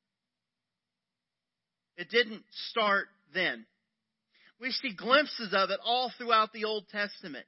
It 1.96 2.10
didn't 2.10 2.44
start 2.70 3.06
then. 3.34 3.66
We 4.60 4.70
see 4.72 4.94
glimpses 4.94 5.54
of 5.54 5.70
it 5.70 5.80
all 5.82 6.12
throughout 6.16 6.52
the 6.52 6.64
Old 6.64 6.84
Testament. 6.88 7.46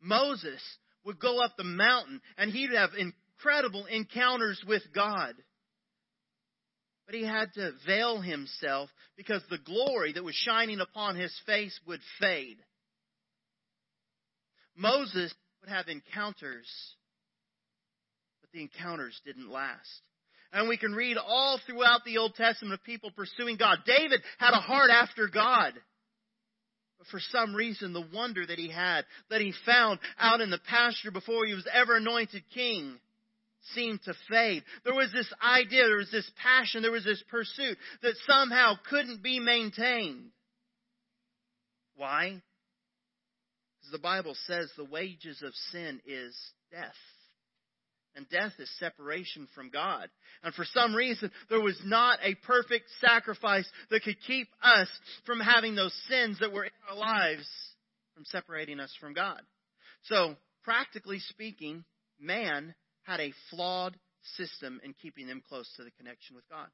Moses 0.00 0.60
would 1.04 1.18
go 1.18 1.40
up 1.40 1.56
the 1.56 1.64
mountain 1.64 2.20
and 2.36 2.50
he'd 2.50 2.72
have 2.72 2.90
incredible 2.98 3.86
encounters 3.86 4.62
with 4.66 4.82
God. 4.94 5.34
But 7.06 7.14
he 7.14 7.24
had 7.26 7.52
to 7.54 7.72
veil 7.86 8.20
himself 8.20 8.88
because 9.16 9.42
the 9.50 9.58
glory 9.58 10.12
that 10.12 10.24
was 10.24 10.34
shining 10.34 10.80
upon 10.80 11.16
his 11.16 11.34
face 11.46 11.78
would 11.86 12.00
fade. 12.20 12.58
Moses 14.76 15.34
would 15.60 15.70
have 15.70 15.88
encounters, 15.88 16.68
but 18.40 18.50
the 18.52 18.62
encounters 18.62 19.20
didn't 19.24 19.50
last. 19.50 20.00
And 20.52 20.68
we 20.68 20.76
can 20.76 20.92
read 20.92 21.16
all 21.16 21.58
throughout 21.66 22.04
the 22.04 22.18
Old 22.18 22.34
Testament 22.34 22.74
of 22.74 22.84
people 22.84 23.10
pursuing 23.10 23.56
God. 23.56 23.78
David 23.86 24.20
had 24.38 24.52
a 24.52 24.60
heart 24.60 24.90
after 24.90 25.28
God. 25.28 25.72
But 27.02 27.10
for 27.10 27.20
some 27.20 27.52
reason, 27.52 27.92
the 27.92 28.06
wonder 28.14 28.46
that 28.46 28.60
he 28.60 28.70
had, 28.70 29.04
that 29.28 29.40
he 29.40 29.52
found 29.66 29.98
out 30.20 30.40
in 30.40 30.50
the 30.50 30.60
pasture 30.68 31.10
before 31.10 31.44
he 31.44 31.54
was 31.54 31.66
ever 31.72 31.96
anointed 31.96 32.44
king, 32.54 32.96
seemed 33.74 34.04
to 34.04 34.14
fade. 34.30 34.62
There 34.84 34.94
was 34.94 35.10
this 35.12 35.32
idea, 35.42 35.82
there 35.84 35.96
was 35.96 36.12
this 36.12 36.30
passion, 36.40 36.80
there 36.80 36.92
was 36.92 37.04
this 37.04 37.22
pursuit 37.28 37.76
that 38.02 38.14
somehow 38.28 38.74
couldn't 38.88 39.20
be 39.20 39.40
maintained. 39.40 40.30
Why? 41.96 42.40
Because 43.80 43.90
the 43.90 43.98
Bible 43.98 44.36
says 44.46 44.70
the 44.76 44.84
wages 44.84 45.42
of 45.42 45.52
sin 45.72 46.00
is 46.06 46.36
death. 46.70 46.94
And 48.14 48.28
death 48.28 48.52
is 48.58 48.70
separation 48.78 49.48
from 49.54 49.70
God. 49.70 50.08
And 50.42 50.54
for 50.54 50.66
some 50.66 50.94
reason, 50.94 51.30
there 51.48 51.60
was 51.60 51.80
not 51.84 52.18
a 52.22 52.34
perfect 52.46 52.86
sacrifice 53.00 53.68
that 53.90 54.02
could 54.02 54.20
keep 54.26 54.48
us 54.62 54.88
from 55.24 55.40
having 55.40 55.74
those 55.74 55.94
sins 56.08 56.38
that 56.40 56.52
were 56.52 56.64
in 56.64 56.70
our 56.90 56.96
lives 56.96 57.48
from 58.14 58.24
separating 58.26 58.80
us 58.80 58.94
from 59.00 59.14
God. 59.14 59.40
So, 60.04 60.36
practically 60.62 61.20
speaking, 61.20 61.84
man 62.20 62.74
had 63.04 63.20
a 63.20 63.32
flawed 63.50 63.96
system 64.36 64.80
in 64.84 64.94
keeping 65.00 65.26
them 65.26 65.42
close 65.48 65.68
to 65.76 65.84
the 65.84 65.90
connection 65.92 66.36
with 66.36 66.48
God. 66.48 66.68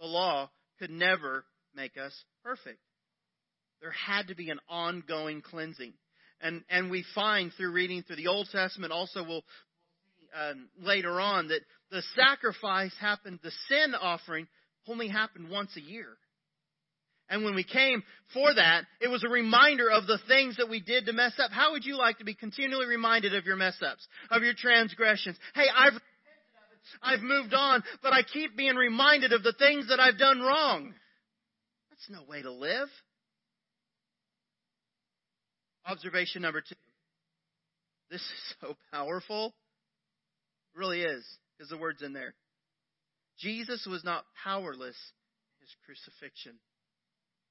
The 0.00 0.06
law 0.06 0.50
could 0.78 0.90
never 0.90 1.44
make 1.74 1.96
us 1.96 2.12
perfect. 2.44 2.78
There 3.80 3.92
had 3.92 4.28
to 4.28 4.34
be 4.34 4.50
an 4.50 4.60
ongoing 4.68 5.42
cleansing. 5.42 5.94
And, 6.40 6.62
and 6.70 6.90
we 6.90 7.04
find 7.14 7.52
through 7.56 7.72
reading 7.72 8.02
through 8.02 8.16
the 8.16 8.28
Old 8.28 8.48
Testament, 8.50 8.92
also 8.92 9.24
we'll, 9.24 9.44
um, 10.38 10.68
later 10.80 11.20
on 11.20 11.48
that 11.48 11.60
the 11.90 12.02
sacrifice 12.16 12.94
happened, 13.00 13.40
the 13.42 13.52
sin 13.68 13.94
offering 13.94 14.46
only 14.86 15.08
happened 15.08 15.50
once 15.50 15.76
a 15.76 15.80
year. 15.80 16.16
And 17.28 17.44
when 17.44 17.54
we 17.54 17.62
came 17.62 18.02
for 18.34 18.52
that, 18.52 18.82
it 19.00 19.08
was 19.08 19.22
a 19.22 19.28
reminder 19.28 19.88
of 19.88 20.06
the 20.06 20.18
things 20.26 20.56
that 20.56 20.68
we 20.68 20.80
did 20.80 21.06
to 21.06 21.12
mess 21.12 21.34
up. 21.38 21.52
How 21.52 21.72
would 21.72 21.84
you 21.84 21.96
like 21.96 22.18
to 22.18 22.24
be 22.24 22.34
continually 22.34 22.86
reminded 22.86 23.34
of 23.36 23.46
your 23.46 23.56
mess 23.56 23.76
ups, 23.80 24.06
of 24.30 24.42
your 24.42 24.54
transgressions? 24.54 25.36
Hey, 25.54 25.66
I've 25.76 25.92
I've 27.02 27.20
moved 27.20 27.54
on, 27.54 27.84
but 28.02 28.12
I 28.12 28.22
keep 28.22 28.56
being 28.56 28.74
reminded 28.74 29.32
of 29.32 29.44
the 29.44 29.52
things 29.52 29.88
that 29.88 30.00
I've 30.00 30.18
done 30.18 30.40
wrong. 30.40 30.92
That's 31.90 32.08
no 32.10 32.28
way 32.28 32.42
to 32.42 32.50
live. 32.50 32.88
Observation 35.86 36.42
number 36.42 36.62
two. 36.62 36.74
This 38.10 38.20
is 38.20 38.54
so 38.60 38.76
powerful. 38.92 39.54
It 40.74 40.78
really 40.78 41.02
is, 41.02 41.24
because 41.56 41.70
the 41.70 41.78
word's 41.78 42.02
in 42.02 42.12
there. 42.12 42.34
Jesus 43.38 43.86
was 43.90 44.04
not 44.04 44.24
powerless 44.44 44.96
in 45.58 45.60
his 45.60 45.74
crucifixion. 45.86 46.58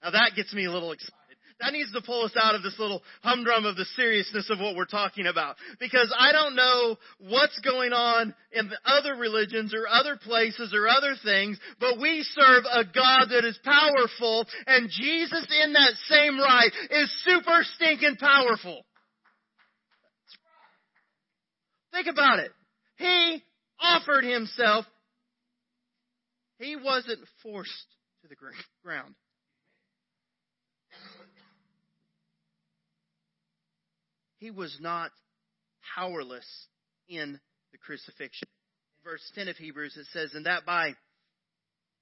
Now 0.04 0.12
that 0.12 0.32
gets 0.36 0.54
me 0.54 0.66
a 0.66 0.72
little 0.72 0.92
excited. 0.92 1.14
That 1.60 1.74
needs 1.74 1.92
to 1.92 2.02
pull 2.02 2.24
us 2.24 2.32
out 2.42 2.56
of 2.56 2.64
this 2.64 2.80
little 2.80 3.02
humdrum 3.22 3.66
of 3.66 3.76
the 3.76 3.84
seriousness 3.98 4.50
of 4.50 4.60
what 4.60 4.76
we're 4.76 4.86
talking 4.86 5.28
about. 5.28 5.58
Because 5.78 6.14
I 6.18 6.32
don't 6.32 6.56
know 6.56 6.96
what's 7.18 7.60
going 7.60 7.92
on 7.92 8.34
in 8.54 8.70
the 8.70 8.80
other 8.86 9.16
religions 9.16 9.74
or 9.74 9.86
other 9.86 10.16
places 10.16 10.74
or 10.74 10.88
other 10.88 11.16
things, 11.22 11.60
but 11.82 12.00
we 12.00 12.24
serve 12.24 12.64
a 12.64 12.86
God 12.86 13.28
that 13.32 13.44
is 13.44 13.60
powerful, 13.66 14.46
and 14.68 14.90
Jesus 14.90 15.48
in 15.64 15.74
that 15.74 15.94
same 16.08 16.40
right 16.40 16.72
is 16.92 17.24
super 17.26 17.62
stinking 17.76 18.16
powerful. 18.16 18.86
Think 21.92 22.08
about 22.08 22.40
it. 22.40 22.52
He 23.00 23.44
offered 23.80 24.26
himself. 24.26 24.86
He 26.60 26.76
wasn't 26.76 27.20
forced 27.42 27.72
to 28.22 28.28
the 28.28 28.36
ground. 28.84 29.16
He 34.38 34.52
was 34.52 34.78
not 34.80 35.12
powerless 35.96 36.46
in 37.08 37.40
the 37.72 37.78
crucifixion. 37.78 38.48
In 39.00 39.12
verse 39.12 39.32
10 39.36 39.48
of 39.48 39.56
Hebrews 39.58 39.98
it 39.98 40.08
says, 40.14 40.34
And 40.34 40.46
that 40.46 40.66
by 40.66 40.96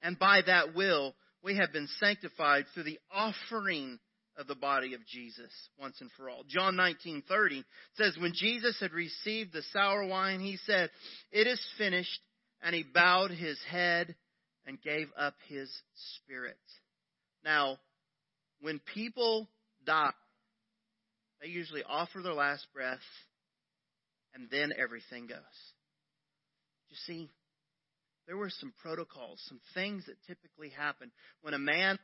and 0.01 0.17
by 0.17 0.41
that 0.45 0.75
will 0.75 1.15
we 1.43 1.57
have 1.57 1.71
been 1.71 1.87
sanctified 1.99 2.65
through 2.73 2.83
the 2.83 2.99
offering 3.11 3.99
of 4.37 4.47
the 4.47 4.55
body 4.55 4.93
of 4.93 5.05
Jesus 5.07 5.51
once 5.79 5.99
and 5.99 6.11
for 6.11 6.29
all. 6.29 6.43
John 6.47 6.75
19:30 6.75 7.63
says 7.95 8.17
when 8.17 8.33
Jesus 8.33 8.79
had 8.79 8.93
received 8.93 9.51
the 9.51 9.63
sour 9.73 10.05
wine 10.05 10.39
he 10.39 10.57
said, 10.57 10.91
"It 11.31 11.47
is 11.47 11.63
finished," 11.77 12.21
and 12.61 12.75
he 12.75 12.83
bowed 12.83 13.31
his 13.31 13.61
head 13.63 14.15
and 14.65 14.81
gave 14.81 15.11
up 15.17 15.35
his 15.47 15.71
spirit. 15.95 16.59
Now, 17.43 17.79
when 18.59 18.79
people 18.79 19.49
die, 19.85 20.13
they 21.41 21.47
usually 21.47 21.83
offer 21.83 22.21
their 22.21 22.33
last 22.33 22.67
breath 22.73 22.99
and 24.33 24.49
then 24.49 24.73
everything 24.77 25.27
goes. 25.27 25.73
You 26.89 26.95
see, 27.05 27.29
there 28.27 28.37
were 28.37 28.49
some 28.49 28.73
protocols, 28.81 29.41
some 29.47 29.61
things 29.73 30.05
that 30.05 30.21
typically 30.27 30.69
happen 30.69 31.11
when 31.41 31.53
a 31.53 31.59
man 31.59 31.97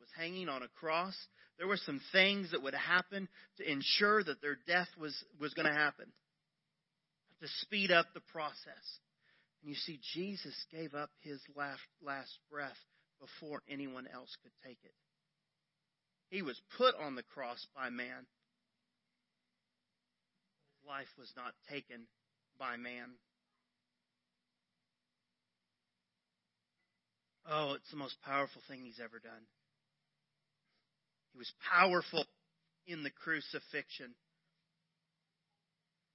was 0.00 0.08
hanging 0.16 0.48
on 0.48 0.62
a 0.62 0.68
cross 0.68 1.16
there 1.58 1.68
were 1.68 1.76
some 1.76 2.00
things 2.12 2.50
that 2.50 2.62
would 2.62 2.74
happen 2.74 3.28
to 3.58 3.70
ensure 3.70 4.22
that 4.24 4.42
their 4.42 4.56
death 4.66 4.88
was, 4.98 5.14
was 5.40 5.54
going 5.54 5.68
to 5.68 5.72
happen, 5.72 6.06
to 7.40 7.48
speed 7.60 7.90
up 7.90 8.06
the 8.12 8.20
process. 8.32 8.98
And 9.62 9.70
you 9.70 9.76
see, 9.76 10.00
Jesus 10.14 10.54
gave 10.72 10.94
up 10.94 11.10
his 11.20 11.40
last, 11.56 11.80
last 12.02 12.32
breath 12.50 12.76
before 13.20 13.62
anyone 13.68 14.06
else 14.12 14.34
could 14.42 14.52
take 14.66 14.78
it. 14.84 14.94
He 16.30 16.42
was 16.42 16.60
put 16.76 16.94
on 16.96 17.14
the 17.14 17.22
cross 17.22 17.64
by 17.74 17.90
man. 17.90 18.26
His 20.72 20.88
life 20.88 21.06
was 21.16 21.32
not 21.36 21.54
taken 21.70 22.06
by 22.58 22.76
man. 22.76 23.10
Oh, 27.48 27.74
it's 27.74 27.90
the 27.90 27.96
most 27.96 28.16
powerful 28.24 28.62
thing 28.68 28.80
he's 28.84 29.00
ever 29.02 29.18
done. 29.18 29.44
He 31.34 31.38
was 31.38 31.52
powerful 31.68 32.24
in 32.86 33.02
the 33.02 33.10
crucifixion. 33.10 34.14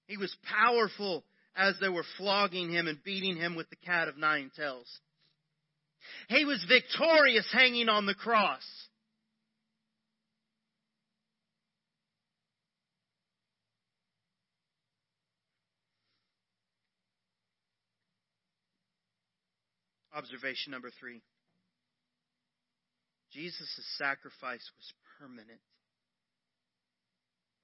He 0.08 0.16
was 0.16 0.34
powerful 0.44 1.26
as 1.58 1.76
they 1.82 1.90
were 1.90 2.06
flogging 2.18 2.72
him 2.72 2.88
and 2.88 3.04
beating 3.04 3.36
him 3.36 3.56
with 3.56 3.70
the 3.70 3.76
cat 3.76 4.08
of 4.08 4.18
nine 4.18 4.50
tails. 4.56 4.88
He 6.30 6.46
was 6.46 6.64
victorious 6.70 7.46
hanging 7.52 7.90
on 7.90 8.06
the 8.06 8.16
cross. 8.16 8.64
Observation 20.14 20.72
number 20.72 20.90
three. 20.98 21.22
Jesus' 23.32 23.70
sacrifice 23.98 24.68
was 24.78 24.94
permanent. 25.20 25.60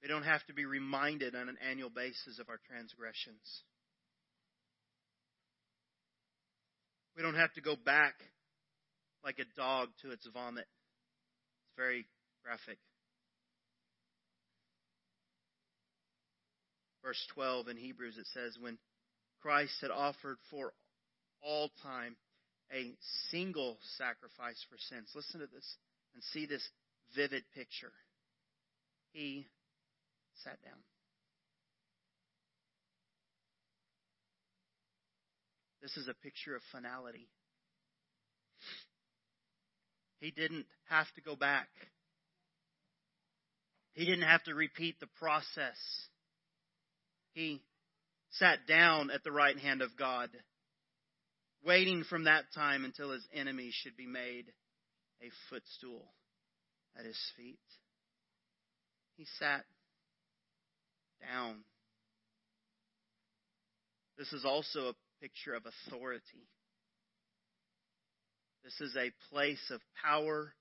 We 0.02 0.08
don't 0.08 0.24
have 0.24 0.44
to 0.46 0.54
be 0.54 0.64
reminded 0.64 1.34
on 1.34 1.48
an 1.48 1.56
annual 1.68 1.90
basis 1.90 2.38
of 2.38 2.48
our 2.48 2.60
transgressions. 2.68 3.62
We 7.16 7.22
don't 7.22 7.34
have 7.34 7.52
to 7.54 7.62
go 7.62 7.76
back 7.76 8.14
like 9.24 9.38
a 9.38 9.56
dog 9.56 9.88
to 10.02 10.12
its 10.12 10.26
vomit. 10.32 10.66
It's 10.68 11.76
very 11.76 12.06
graphic. 12.44 12.78
Verse 17.02 17.24
12 17.34 17.68
in 17.68 17.76
Hebrews 17.76 18.18
it 18.18 18.26
says, 18.34 18.56
When 18.60 18.78
Christ 19.40 19.74
had 19.80 19.90
offered 19.90 20.36
for 20.50 20.72
all 21.42 21.70
time 21.82 22.16
a 22.72 22.94
single 23.30 23.78
sacrifice 23.96 24.64
for 24.68 24.76
sins. 24.78 25.10
Listen 25.14 25.40
to 25.40 25.46
this 25.46 25.76
and 26.14 26.22
see 26.32 26.46
this 26.46 26.66
vivid 27.16 27.42
picture. 27.54 27.92
He 29.12 29.46
sat 30.44 30.62
down. 30.62 30.78
This 35.80 35.96
is 35.96 36.08
a 36.08 36.14
picture 36.22 36.54
of 36.54 36.62
finality. 36.72 37.28
He 40.20 40.30
didn't 40.30 40.66
have 40.88 41.06
to 41.14 41.20
go 41.20 41.36
back. 41.36 41.68
He 43.94 44.04
didn't 44.04 44.28
have 44.28 44.42
to 44.44 44.54
repeat 44.54 45.00
the 45.00 45.06
process. 45.18 45.78
He 47.32 47.62
sat 48.30 48.66
down 48.66 49.10
at 49.10 49.24
the 49.24 49.32
right 49.32 49.58
hand 49.58 49.80
of 49.80 49.96
God 49.96 50.30
waiting 51.64 52.04
from 52.04 52.24
that 52.24 52.44
time 52.54 52.84
until 52.84 53.10
his 53.10 53.26
enemy 53.32 53.70
should 53.72 53.96
be 53.96 54.06
made 54.06 54.46
a 55.22 55.30
footstool 55.48 56.04
at 56.98 57.04
his 57.04 57.18
feet. 57.36 57.58
He 59.16 59.26
sat 59.38 59.64
down. 61.20 61.64
This 64.18 64.32
is 64.32 64.44
also 64.44 64.88
a 64.88 64.94
picture 65.20 65.54
of 65.54 65.64
authority. 65.66 66.48
This 68.64 68.80
is 68.80 68.96
a 68.96 69.12
place 69.30 69.70
of 69.70 69.80
power, 70.02 70.52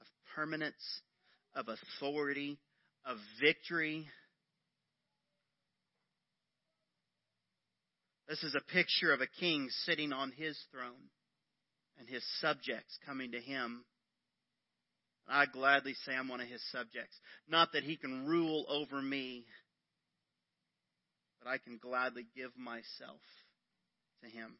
of 0.00 0.06
permanence, 0.34 1.02
of 1.54 1.66
authority, 1.68 2.58
of 3.04 3.16
victory, 3.40 4.06
This 8.30 8.44
is 8.44 8.54
a 8.54 8.72
picture 8.72 9.12
of 9.12 9.20
a 9.20 9.26
king 9.26 9.68
sitting 9.84 10.12
on 10.12 10.30
his 10.30 10.56
throne 10.70 11.10
and 11.98 12.08
his 12.08 12.22
subjects 12.40 12.96
coming 13.04 13.32
to 13.32 13.40
him. 13.40 13.84
I 15.28 15.46
gladly 15.46 15.94
say 16.04 16.14
I'm 16.14 16.28
one 16.28 16.40
of 16.40 16.48
his 16.48 16.62
subjects. 16.72 17.16
Not 17.48 17.72
that 17.72 17.84
he 17.84 17.96
can 17.96 18.26
rule 18.26 18.66
over 18.68 19.00
me, 19.00 19.44
but 21.42 21.48
I 21.50 21.58
can 21.58 21.78
gladly 21.78 22.26
give 22.36 22.50
myself 22.56 23.20
to 24.22 24.28
him. 24.28 24.54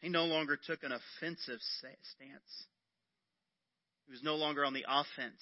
He 0.00 0.08
no 0.08 0.24
longer 0.24 0.56
took 0.56 0.82
an 0.82 0.92
offensive 0.92 1.60
stance. 1.78 2.64
He 4.06 4.12
was 4.12 4.22
no 4.22 4.36
longer 4.36 4.64
on 4.64 4.72
the 4.72 4.86
offense. 4.88 5.40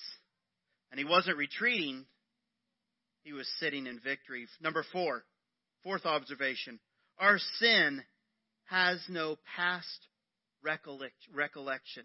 And 0.90 0.98
he 0.98 1.04
wasn't 1.04 1.36
retreating, 1.36 2.06
he 3.22 3.32
was 3.32 3.48
sitting 3.60 3.86
in 3.86 4.00
victory. 4.00 4.46
Number 4.60 4.84
four, 4.92 5.24
fourth 5.84 6.06
observation. 6.06 6.80
Our 7.18 7.38
sin 7.58 8.02
has 8.64 9.00
no 9.08 9.36
past 9.56 10.06
recollection. 10.62 12.04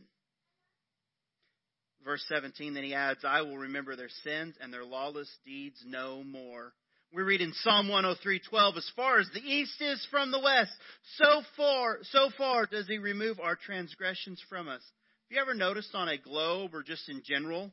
Verse 2.04 2.24
17, 2.28 2.74
then 2.74 2.84
he 2.84 2.94
adds, 2.94 3.22
I 3.24 3.42
will 3.42 3.58
remember 3.58 3.96
their 3.96 4.10
sins 4.24 4.56
and 4.62 4.74
their 4.74 4.84
lawless 4.84 5.30
deeds 5.46 5.82
no 5.86 6.24
more. 6.24 6.74
We 7.13 7.22
read 7.22 7.42
in 7.42 7.54
Psalm 7.54 7.88
103:12, 7.88 8.78
as 8.78 8.92
far 8.96 9.20
as 9.20 9.30
the 9.34 9.39
east 9.39 9.80
is 9.80 10.06
from 10.10 10.32
the 10.32 10.39
west, 10.39 10.72
so 11.18 11.44
far, 11.56 12.00
so 12.04 12.30
far 12.38 12.66
does 12.66 12.88
he 12.88 12.98
remove 12.98 13.39
our 13.39 13.56
transgressions 13.56 14.42
from 14.50 14.68
us. 14.68 14.82
Have 14.82 15.36
you 15.36 15.39
ever 15.39 15.54
noticed 15.54 15.94
on 15.94 16.10
a 16.10 16.18
globe 16.18 16.74
or 16.74 16.82
just 16.82 17.08
in 17.10 17.22
general 17.24 17.72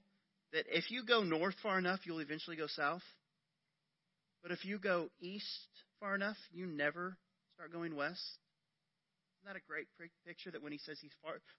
that 0.52 0.66
if 0.68 0.90
you 0.90 1.04
go 1.04 1.22
north 1.22 1.54
far 1.62 1.78
enough, 1.78 2.00
you'll 2.04 2.20
eventually 2.20 2.56
go 2.56 2.66
south? 2.66 3.02
But 4.42 4.52
if 4.52 4.64
you 4.64 4.78
go 4.78 5.08
east 5.20 5.68
far 6.00 6.14
enough, 6.14 6.36
you 6.52 6.66
never 6.66 7.16
start 7.54 7.72
going 7.72 7.96
west. 7.96 8.38
Isn't 9.40 9.54
that 9.54 9.60
a 9.60 9.66
great 9.66 9.86
picture 10.26 10.50
that 10.50 10.62
when 10.62 10.72
he 10.72 10.78
says 10.78 10.98
he 11.00 11.10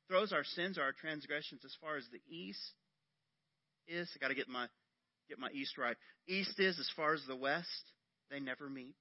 throws 0.08 0.32
our 0.32 0.44
sins 0.44 0.78
or 0.78 0.84
our 0.84 0.91
transgressions 0.91 1.65
as 1.65 1.76
far 1.82 1.98
as 1.98 2.06
the 2.12 2.22
east 2.32 2.60
is? 3.88 4.08
I 4.15 4.20
got 4.20 4.28
to 4.28 4.36
get 4.36 4.48
my 4.48 4.67
get 5.28 5.39
my 5.39 5.50
east 5.52 5.78
right. 5.80 5.98
East 6.28 6.60
is 6.60 6.78
as 6.78 6.89
far 6.96 7.13
as 7.15 7.24
the 7.28 7.36
west, 7.36 7.67
they 8.30 8.39
never 8.39 8.70
meet. 8.70 8.94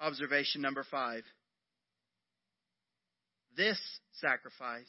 Observation 0.00 0.62
number 0.62 0.84
five. 0.90 1.22
This 3.58 3.78
sacrifice 4.20 4.84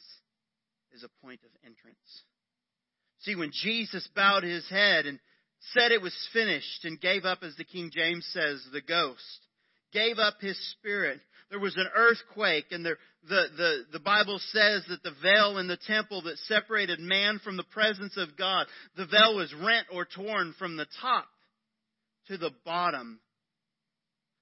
is 0.94 1.02
a 1.02 1.26
point 1.26 1.40
of 1.44 1.50
entrance. 1.62 2.22
See, 3.20 3.34
when 3.34 3.50
Jesus 3.52 4.08
bowed 4.14 4.44
his 4.44 4.66
head 4.70 5.04
and 5.04 5.18
said 5.72 5.92
it 5.92 6.00
was 6.00 6.14
finished 6.32 6.84
and 6.84 7.00
gave 7.00 7.24
up, 7.24 7.42
as 7.42 7.56
the 7.56 7.64
King 7.64 7.90
James 7.92 8.26
says, 8.32 8.64
the 8.72 8.80
ghost, 8.80 9.46
gave 9.92 10.18
up 10.18 10.34
his 10.40 10.58
spirit, 10.72 11.20
there 11.50 11.60
was 11.60 11.76
an 11.76 11.88
earthquake, 11.94 12.66
and 12.72 12.84
the, 12.84 12.96
the, 13.28 13.84
the, 13.92 14.00
Bible 14.00 14.38
says 14.52 14.84
that 14.88 15.02
the 15.02 15.14
veil 15.22 15.58
in 15.58 15.66
the 15.66 15.78
temple 15.86 16.22
that 16.22 16.36
separated 16.46 17.00
man 17.00 17.40
from 17.42 17.56
the 17.56 17.64
presence 17.64 18.16
of 18.16 18.36
God, 18.36 18.66
the 18.96 19.06
veil 19.06 19.36
was 19.36 19.52
rent 19.54 19.86
or 19.92 20.04
torn 20.04 20.54
from 20.58 20.76
the 20.76 20.86
top 21.00 21.26
to 22.28 22.36
the 22.36 22.50
bottom. 22.64 23.20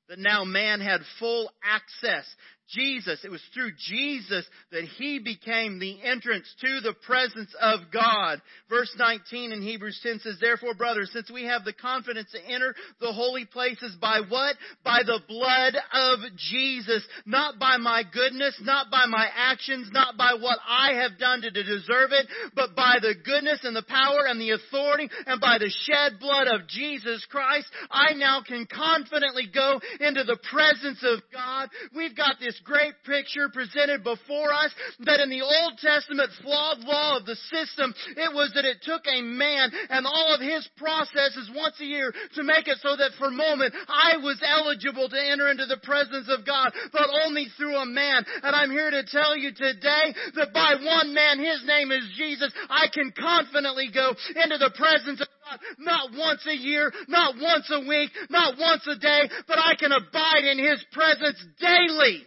That 0.08 0.18
now 0.18 0.44
man 0.44 0.80
had 0.80 1.00
full 1.18 1.50
access 1.64 2.24
Jesus, 2.68 3.20
it 3.24 3.30
was 3.30 3.42
through 3.54 3.72
Jesus 3.78 4.44
that 4.72 4.84
he 4.98 5.18
became 5.18 5.78
the 5.78 6.02
entrance 6.02 6.52
to 6.60 6.80
the 6.80 6.94
presence 7.06 7.54
of 7.60 7.80
God. 7.92 8.40
Verse 8.68 8.92
19 8.98 9.52
in 9.52 9.62
Hebrews 9.62 10.00
10 10.02 10.20
says, 10.20 10.38
Therefore, 10.40 10.74
brothers, 10.74 11.10
since 11.12 11.30
we 11.30 11.44
have 11.44 11.64
the 11.64 11.72
confidence 11.72 12.30
to 12.32 12.44
enter 12.44 12.74
the 13.00 13.12
holy 13.12 13.44
places 13.44 13.96
by 14.00 14.20
what? 14.28 14.56
By 14.84 15.02
the 15.06 15.20
blood 15.28 15.74
of 15.92 16.20
Jesus. 16.36 17.06
Not 17.24 17.58
by 17.58 17.76
my 17.76 18.02
goodness, 18.12 18.58
not 18.62 18.90
by 18.90 19.06
my 19.06 19.26
actions, 19.32 19.88
not 19.92 20.16
by 20.16 20.34
what 20.40 20.58
I 20.66 20.94
have 20.94 21.18
done 21.18 21.42
to 21.42 21.50
deserve 21.50 22.10
it, 22.12 22.26
but 22.54 22.74
by 22.74 22.96
the 23.00 23.14
goodness 23.24 23.60
and 23.62 23.76
the 23.76 23.86
power 23.86 24.26
and 24.26 24.40
the 24.40 24.50
authority 24.50 25.08
and 25.26 25.40
by 25.40 25.58
the 25.58 25.70
shed 25.84 26.18
blood 26.18 26.48
of 26.48 26.66
Jesus 26.66 27.24
Christ, 27.30 27.66
I 27.90 28.14
now 28.14 28.42
can 28.46 28.66
confidently 28.66 29.48
go 29.52 29.80
into 30.00 30.24
the 30.24 30.38
presence 30.50 31.02
of 31.02 31.20
God. 31.32 31.68
We've 31.94 32.16
got 32.16 32.36
this 32.40 32.55
this 32.56 32.64
great 32.64 32.94
picture 33.04 33.48
presented 33.48 34.02
before 34.02 34.52
us 34.52 34.72
that 35.00 35.20
in 35.20 35.30
the 35.30 35.42
Old 35.42 35.78
Testament 35.78 36.30
flawed 36.42 36.80
law 36.80 37.18
of 37.18 37.26
the 37.26 37.36
system, 37.52 37.94
it 38.16 38.32
was 38.32 38.52
that 38.54 38.64
it 38.64 38.82
took 38.82 39.02
a 39.06 39.22
man 39.22 39.70
and 39.90 40.06
all 40.06 40.34
of 40.34 40.40
his 40.40 40.66
processes 40.76 41.50
once 41.54 41.76
a 41.80 41.84
year 41.84 42.12
to 42.34 42.42
make 42.42 42.68
it 42.68 42.78
so 42.82 42.96
that 42.96 43.12
for 43.18 43.28
a 43.28 43.30
moment 43.30 43.74
I 43.88 44.16
was 44.18 44.40
eligible 44.44 45.08
to 45.08 45.30
enter 45.30 45.50
into 45.50 45.66
the 45.66 45.80
presence 45.82 46.28
of 46.28 46.46
God, 46.46 46.72
but 46.92 47.08
only 47.24 47.46
through 47.56 47.76
a 47.76 47.86
man. 47.86 48.24
And 48.42 48.54
I'm 48.54 48.70
here 48.70 48.90
to 48.90 49.04
tell 49.04 49.36
you 49.36 49.52
today 49.52 50.14
that 50.36 50.52
by 50.52 50.76
one 50.80 51.14
man, 51.14 51.38
his 51.38 51.64
name 51.66 51.92
is 51.92 52.04
Jesus, 52.16 52.52
I 52.70 52.86
can 52.92 53.12
confidently 53.12 53.90
go 53.92 54.14
into 54.36 54.58
the 54.58 54.72
presence 54.76 55.20
of 55.20 55.28
God, 55.28 55.58
not 55.78 56.10
once 56.16 56.46
a 56.46 56.56
year, 56.56 56.92
not 57.08 57.34
once 57.40 57.70
a 57.70 57.80
week, 57.80 58.10
not 58.30 58.58
once 58.58 58.86
a 58.86 58.98
day, 58.98 59.28
but 59.46 59.58
I 59.58 59.74
can 59.78 59.92
abide 59.92 60.44
in 60.44 60.58
His 60.58 60.84
presence 60.92 61.38
daily. 61.60 62.26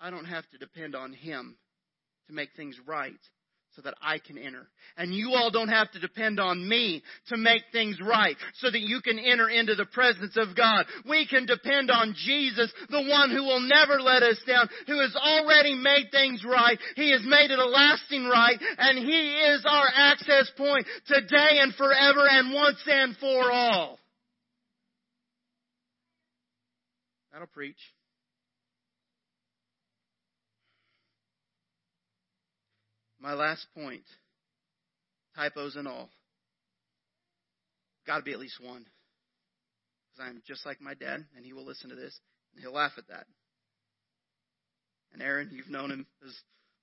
I 0.00 0.10
don't 0.10 0.26
have 0.26 0.48
to 0.50 0.58
depend 0.58 0.94
on 0.94 1.12
Him 1.12 1.56
to 2.28 2.32
make 2.32 2.50
things 2.56 2.76
right 2.86 3.18
so 3.78 3.82
that 3.82 3.94
I 4.02 4.18
can 4.18 4.38
enter. 4.38 4.66
And 4.96 5.14
you 5.14 5.34
all 5.34 5.50
don't 5.50 5.68
have 5.68 5.90
to 5.92 6.00
depend 6.00 6.40
on 6.40 6.68
me 6.68 7.02
to 7.28 7.36
make 7.36 7.62
things 7.70 7.98
right 8.00 8.36
so 8.54 8.70
that 8.70 8.80
you 8.80 9.00
can 9.00 9.18
enter 9.18 9.48
into 9.48 9.74
the 9.74 9.86
presence 9.86 10.36
of 10.36 10.56
God. 10.56 10.86
We 11.08 11.26
can 11.28 11.46
depend 11.46 11.90
on 11.90 12.14
Jesus, 12.16 12.72
the 12.90 13.02
one 13.02 13.30
who 13.30 13.44
will 13.44 13.60
never 13.60 14.00
let 14.00 14.22
us 14.22 14.38
down, 14.46 14.68
who 14.86 15.00
has 15.00 15.14
already 15.14 15.74
made 15.76 16.06
things 16.10 16.44
right. 16.44 16.78
He 16.96 17.12
has 17.12 17.22
made 17.24 17.50
it 17.50 17.58
a 17.58 17.66
lasting 17.66 18.26
right, 18.26 18.58
and 18.78 18.98
He 18.98 19.36
is 19.36 19.64
our 19.68 19.88
access 19.94 20.50
point 20.56 20.86
today 21.06 21.58
and 21.60 21.72
forever 21.74 22.26
and 22.28 22.52
once 22.52 22.82
and 22.86 23.16
for 23.18 23.52
all. 23.52 23.98
That'll 27.32 27.46
preach. 27.46 27.78
My 33.20 33.34
last 33.34 33.66
point 33.74 34.04
typos 35.36 35.76
and 35.76 35.86
all. 35.86 36.08
Got 38.06 38.18
to 38.18 38.22
be 38.22 38.32
at 38.32 38.38
least 38.38 38.60
one. 38.60 38.84
Because 40.16 40.30
I'm 40.30 40.42
just 40.46 40.64
like 40.64 40.80
my 40.80 40.94
dad, 40.94 41.24
and 41.36 41.44
he 41.44 41.52
will 41.52 41.64
listen 41.64 41.90
to 41.90 41.96
this, 41.96 42.18
and 42.52 42.62
he'll 42.62 42.72
laugh 42.72 42.92
at 42.96 43.08
that. 43.08 43.26
And 45.12 45.22
Aaron, 45.22 45.50
you've 45.52 45.70
known 45.70 45.90
him 45.90 46.06
as 46.24 46.34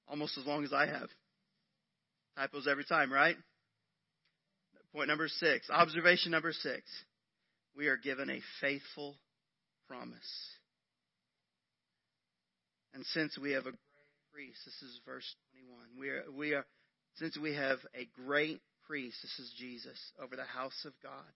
almost 0.07 0.37
as 0.37 0.45
long 0.45 0.63
as 0.63 0.73
I 0.73 0.87
have. 0.87 1.09
Typos 2.37 2.67
every 2.67 2.85
time, 2.85 3.11
right? 3.11 3.35
Point 4.93 5.09
number 5.09 5.27
six. 5.27 5.69
Observation 5.69 6.31
number 6.31 6.53
six. 6.53 6.81
We 7.75 7.87
are 7.87 7.97
given 7.97 8.29
a 8.29 8.39
faithful 8.61 9.15
promise. 9.89 10.17
And 12.93 13.05
since 13.07 13.37
we 13.37 13.51
have 13.51 13.65
a 13.65 13.73
priest. 14.35 14.59
This 14.65 14.89
is 14.89 14.99
verse 15.05 15.23
21. 15.53 15.97
We 15.97 16.09
are, 16.09 16.23
we 16.37 16.53
are, 16.53 16.65
since 17.15 17.37
we 17.37 17.55
have 17.55 17.77
a 17.95 18.05
great 18.27 18.59
priest, 18.85 19.15
this 19.21 19.39
is 19.39 19.53
Jesus, 19.57 19.97
over 20.21 20.35
the 20.35 20.43
house 20.43 20.75
of 20.83 20.91
God. 21.01 21.31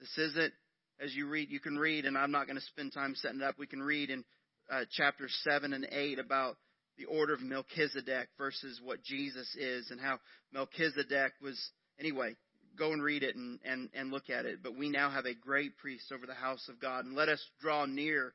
This 0.00 0.16
isn't, 0.16 0.54
as 1.00 1.14
you 1.14 1.28
read, 1.28 1.50
you 1.50 1.60
can 1.60 1.76
read, 1.76 2.06
and 2.06 2.16
I'm 2.16 2.30
not 2.30 2.46
going 2.46 2.56
to 2.56 2.64
spend 2.64 2.94
time 2.94 3.14
setting 3.16 3.42
it 3.42 3.44
up. 3.44 3.56
We 3.58 3.66
can 3.66 3.82
read 3.82 4.08
in 4.08 4.24
uh, 4.72 4.84
chapter 4.92 5.26
7 5.28 5.74
and 5.74 5.86
8 5.92 6.18
about 6.18 6.56
the 6.96 7.04
order 7.04 7.34
of 7.34 7.42
Melchizedek 7.42 8.28
versus 8.38 8.80
what 8.82 9.02
Jesus 9.02 9.54
is 9.54 9.90
and 9.90 10.00
how 10.00 10.20
Melchizedek 10.50 11.32
was, 11.42 11.60
anyway, 12.00 12.36
go 12.78 12.94
and 12.94 13.02
read 13.02 13.22
it 13.22 13.36
and, 13.36 13.60
and, 13.66 13.90
and 13.92 14.10
look 14.10 14.30
at 14.30 14.46
it. 14.46 14.62
But 14.62 14.78
we 14.78 14.88
now 14.88 15.10
have 15.10 15.26
a 15.26 15.34
great 15.34 15.76
priest 15.76 16.10
over 16.10 16.24
the 16.24 16.32
house 16.32 16.70
of 16.70 16.80
God. 16.80 17.04
And 17.04 17.14
let 17.14 17.28
us 17.28 17.44
draw 17.60 17.84
near 17.84 18.32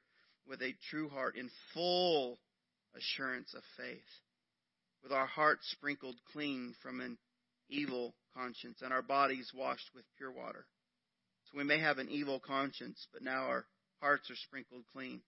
with 0.48 0.62
a 0.62 0.76
true 0.92 1.10
heart 1.10 1.36
in 1.38 1.50
full 1.74 2.38
assurance 2.96 3.54
of 3.54 3.64
faith, 3.78 4.00
with 5.04 5.12
our 5.12 5.28
hearts 5.28 5.70
sprinkled 5.72 6.16
clean 6.32 6.74
from 6.82 7.02
an 7.02 7.18
evil 7.70 8.16
conscience 8.34 8.80
and 8.82 8.94
our 8.94 9.02
bodies 9.02 9.52
washed 9.56 9.90
with 9.96 10.06
pure 10.18 10.32
water. 10.32 10.66
So 11.46 11.58
we 11.58 11.64
may 11.64 11.80
have 11.80 11.98
an 11.98 12.10
evil 12.10 12.40
conscience, 12.40 13.08
but 13.14 13.24
now 13.24 13.44
our 13.46 13.66
hearts 14.02 14.30
are 14.30 14.36
sprinkled 14.36 14.84
clean. 14.92 15.22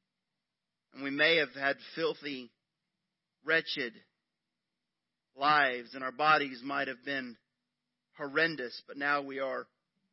And 0.94 1.04
we 1.04 1.10
may 1.10 1.38
have 1.38 1.54
had 1.54 1.78
filthy, 1.96 2.52
wretched 3.46 3.94
lives, 5.36 5.94
and 5.94 6.04
our 6.04 6.12
bodies 6.12 6.62
might 6.64 6.88
have 6.88 7.04
been 7.06 7.38
horrendous, 8.18 8.82
but 8.88 8.98
now 8.98 9.22
we 9.22 9.40
are 9.40 9.68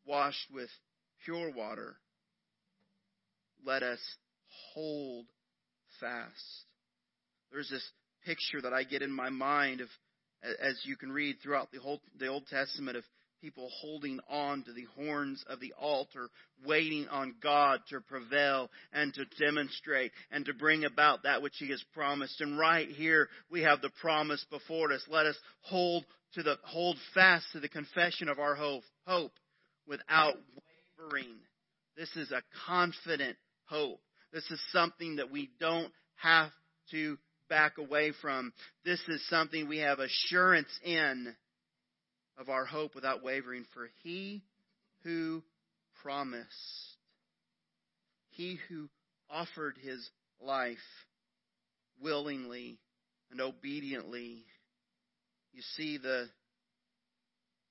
washed 0.06 0.46
with 0.52 0.70
pure 1.24 1.52
water. 1.52 1.96
Let 3.64 3.82
us 3.82 3.98
hold 4.72 5.26
fast 6.00 6.67
there's 7.52 7.70
this 7.70 7.87
picture 8.24 8.61
that 8.62 8.72
I 8.72 8.84
get 8.84 9.02
in 9.02 9.12
my 9.12 9.30
mind 9.30 9.80
of, 9.80 9.88
as 10.42 10.80
you 10.84 10.96
can 10.96 11.11
read 11.11 11.37
throughout 11.42 11.70
the 11.72 11.78
whole 11.78 12.00
the 12.18 12.28
Old 12.28 12.46
Testament, 12.46 12.96
of 12.96 13.04
people 13.40 13.70
holding 13.80 14.18
on 14.28 14.64
to 14.64 14.72
the 14.72 14.87
horns 14.96 15.44
of 15.48 15.61
the 15.61 15.72
altar, 15.78 16.28
waiting 16.66 17.06
on 17.08 17.34
God 17.42 17.80
to 17.88 18.00
prevail 18.00 18.70
and 18.92 19.14
to 19.14 19.24
demonstrate 19.38 20.12
and 20.30 20.44
to 20.46 20.54
bring 20.54 20.84
about 20.84 21.22
that 21.22 21.42
which 21.42 21.54
He 21.58 21.70
has 21.70 21.82
promised. 21.94 22.40
And 22.40 22.58
right 22.58 22.88
here 22.88 23.28
we 23.50 23.62
have 23.62 23.80
the 23.80 23.90
promise 24.00 24.44
before 24.50 24.92
us. 24.92 25.02
Let 25.08 25.26
us 25.26 25.37
hold 25.62 26.04
to 26.34 26.42
the 26.42 26.56
hold 26.64 26.96
fast 27.14 27.46
to 27.52 27.61
the 27.61 27.68
confession 27.68 28.28
of 28.28 28.38
our 28.38 28.54
hope, 28.54 28.82
hope 29.06 29.32
without 29.87 30.34
wavering. 30.99 31.36
This 31.96 32.14
is 32.16 32.30
a 32.32 32.42
confident 32.66 33.36
hope. 33.64 34.01
This 34.32 34.49
is 34.51 34.61
something 34.72 35.16
that 35.16 35.30
we 35.30 35.51
don't 35.59 35.92
have 36.16 36.51
to 36.90 37.16
back 37.49 37.78
away 37.78 38.12
from. 38.20 38.53
This 38.84 39.01
is 39.09 39.26
something 39.28 39.68
we 39.68 39.78
have 39.78 39.99
assurance 39.99 40.68
in 40.84 41.34
of 42.38 42.49
our 42.49 42.64
hope 42.64 42.94
without 42.94 43.22
wavering. 43.22 43.64
For 43.74 43.88
he 44.03 44.42
who 45.05 45.42
promised, 46.03 46.46
he 48.30 48.59
who 48.68 48.88
offered 49.30 49.76
his 49.82 50.09
life 50.40 50.76
willingly 52.01 52.78
and 53.30 53.40
obediently. 53.40 54.44
You 55.53 55.62
see, 55.76 55.99
the 55.99 56.28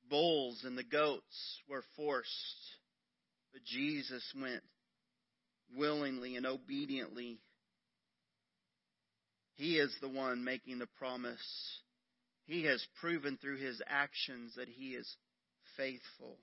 bulls 0.09 0.61
and 0.65 0.77
the 0.77 0.83
goats 0.83 1.61
were 1.69 1.83
forced, 1.95 2.31
but 3.53 3.63
Jesus 3.63 4.23
went 4.39 4.63
willingly 5.75 6.35
and 6.35 6.45
obediently 6.45 7.39
he 9.57 9.77
is 9.77 9.93
the 10.01 10.09
one 10.09 10.43
making 10.43 10.79
the 10.79 10.87
promise. 10.97 11.81
He 12.45 12.63
has 12.63 12.85
proven 13.01 13.37
through 13.41 13.57
his 13.57 13.81
actions 13.85 14.53
that 14.55 14.69
he 14.69 14.91
is 14.91 15.17
faithful. 15.75 16.37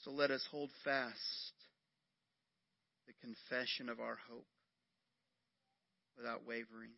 So 0.00 0.10
let 0.10 0.30
us 0.30 0.46
hold 0.50 0.70
fast 0.84 1.14
the 3.06 3.14
confession 3.22 3.88
of 3.88 4.00
our 4.00 4.18
hope 4.28 4.46
without 6.16 6.46
wavering. 6.46 6.90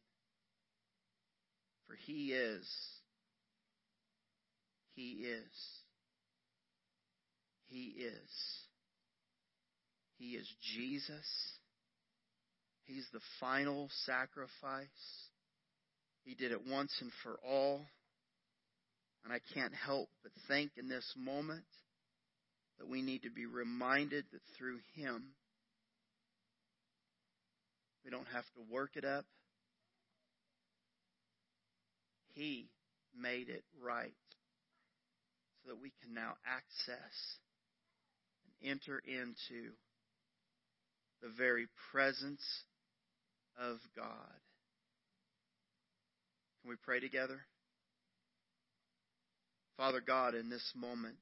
For 1.87 1.95
He 1.95 2.33
is, 2.33 2.69
He 4.95 5.11
is, 5.11 5.43
He 7.69 7.95
is, 7.99 8.31
He 10.19 10.31
is 10.33 10.49
Jesus. 10.77 11.27
He's 12.93 13.07
the 13.13 13.21
final 13.39 13.89
sacrifice. 14.05 14.89
He 16.25 16.35
did 16.35 16.51
it 16.51 16.67
once 16.69 16.93
and 17.01 17.13
for 17.23 17.39
all. 17.47 17.87
And 19.25 19.33
I 19.33 19.39
can't 19.55 19.75
help 19.75 20.09
but 20.25 20.33
think 20.49 20.73
in 20.77 20.89
this 20.89 21.15
moment 21.17 21.65
that 22.79 22.89
we 22.89 23.01
need 23.03 23.23
to 23.23 23.31
be 23.31 23.47
reminded 23.47 24.25
that 24.33 24.41
through 24.59 24.79
Him, 24.95 25.23
we 28.05 28.11
don't 28.11 28.27
have 28.33 28.45
to 28.55 28.73
work 28.73 28.91
it 28.97 29.05
up. 29.05 29.25
He 32.35 32.71
made 33.17 33.51
it 33.51 33.63
right 33.81 34.15
so 35.63 35.71
that 35.71 35.81
we 35.81 35.93
can 36.03 36.13
now 36.15 36.35
access 36.45 37.37
and 38.63 38.73
enter 38.73 39.01
into 39.07 39.75
the 41.23 41.29
very 41.37 41.67
presence 41.93 42.43
of 43.61 43.79
God. 43.95 44.41
Can 46.63 46.71
we 46.71 46.77
pray 46.83 47.01
together? 47.01 47.41
Father 49.77 50.01
God, 50.01 50.35
in 50.35 50.49
this 50.51 50.73
moment, 50.75 51.17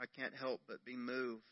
I 0.00 0.04
can't 0.18 0.34
help 0.34 0.60
but 0.66 0.84
be 0.84 0.96
moved 0.96 1.42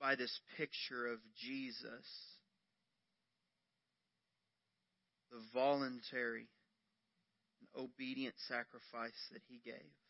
by 0.00 0.16
this 0.16 0.40
picture 0.56 1.06
of 1.06 1.20
Jesus, 1.40 2.06
the 5.30 5.38
voluntary 5.54 6.48
and 7.60 7.84
obedient 7.84 8.34
sacrifice 8.48 9.12
that 9.32 9.42
he 9.48 9.60
gave. 9.64 10.01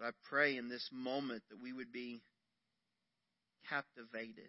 But 0.00 0.06
I 0.06 0.10
pray 0.30 0.56
in 0.56 0.70
this 0.70 0.88
moment 0.90 1.42
that 1.50 1.60
we 1.62 1.74
would 1.74 1.92
be 1.92 2.22
captivated 3.68 4.48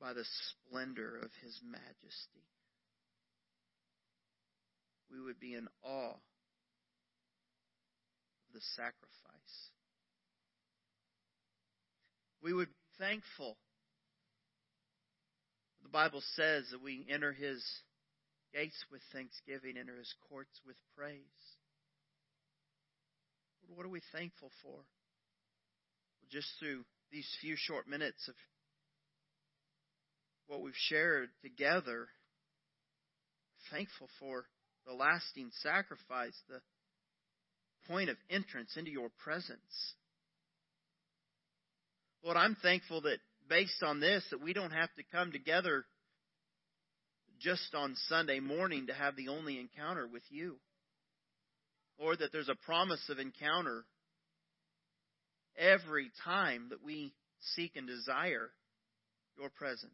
by 0.00 0.12
the 0.12 0.24
splendor 0.68 1.16
of 1.16 1.30
His 1.42 1.60
majesty. 1.68 2.46
We 5.10 5.20
would 5.20 5.40
be 5.40 5.54
in 5.54 5.66
awe 5.82 6.12
of 6.12 6.20
the 8.52 8.60
sacrifice. 8.76 9.70
We 12.40 12.52
would 12.52 12.68
be 12.68 12.74
thankful. 13.04 13.56
The 15.82 15.88
Bible 15.88 16.22
says 16.36 16.66
that 16.70 16.82
we 16.82 17.04
enter 17.10 17.32
His 17.32 17.64
gates 18.52 18.84
with 18.92 19.02
thanksgiving, 19.12 19.76
enter 19.76 19.96
His 19.98 20.14
courts 20.28 20.60
with 20.64 20.76
praise. 20.96 21.53
What 23.68 23.86
are 23.86 23.90
we 23.90 24.00
thankful 24.12 24.50
for? 24.62 24.80
Just 26.30 26.48
through 26.58 26.84
these 27.12 27.28
few 27.40 27.54
short 27.56 27.88
minutes 27.88 28.28
of 28.28 28.34
what 30.46 30.62
we've 30.62 30.74
shared 30.88 31.30
together, 31.42 32.08
thankful 33.70 34.08
for 34.18 34.44
the 34.86 34.92
lasting 34.92 35.50
sacrifice, 35.62 36.34
the 36.48 36.60
point 37.88 38.10
of 38.10 38.16
entrance 38.30 38.76
into 38.76 38.90
your 38.90 39.08
presence. 39.22 39.94
Lord, 42.22 42.36
I'm 42.36 42.56
thankful 42.62 43.02
that 43.02 43.18
based 43.48 43.82
on 43.82 44.00
this, 44.00 44.24
that 44.30 44.42
we 44.42 44.52
don't 44.52 44.72
have 44.72 44.92
to 44.96 45.02
come 45.12 45.32
together 45.32 45.84
just 47.40 47.74
on 47.74 47.94
Sunday 48.08 48.40
morning 48.40 48.86
to 48.86 48.94
have 48.94 49.16
the 49.16 49.28
only 49.28 49.58
encounter 49.58 50.06
with 50.06 50.22
you. 50.30 50.56
Lord, 51.98 52.18
that 52.18 52.32
there's 52.32 52.48
a 52.48 52.54
promise 52.54 53.08
of 53.08 53.18
encounter 53.18 53.84
every 55.56 56.10
time 56.24 56.66
that 56.70 56.82
we 56.84 57.12
seek 57.54 57.76
and 57.76 57.86
desire 57.86 58.50
your 59.38 59.50
presence. 59.50 59.90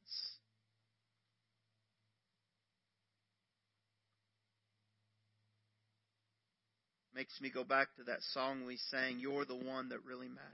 Makes 7.15 7.41
me 7.41 7.51
go 7.51 7.65
back 7.65 7.89
to 7.97 8.05
that 8.05 8.23
song 8.33 8.65
we 8.67 8.79
sang, 8.91 9.19
You're 9.19 9.45
the 9.45 9.55
one 9.55 9.91
that 9.91 10.05
really 10.07 10.29
matters. 10.29 10.47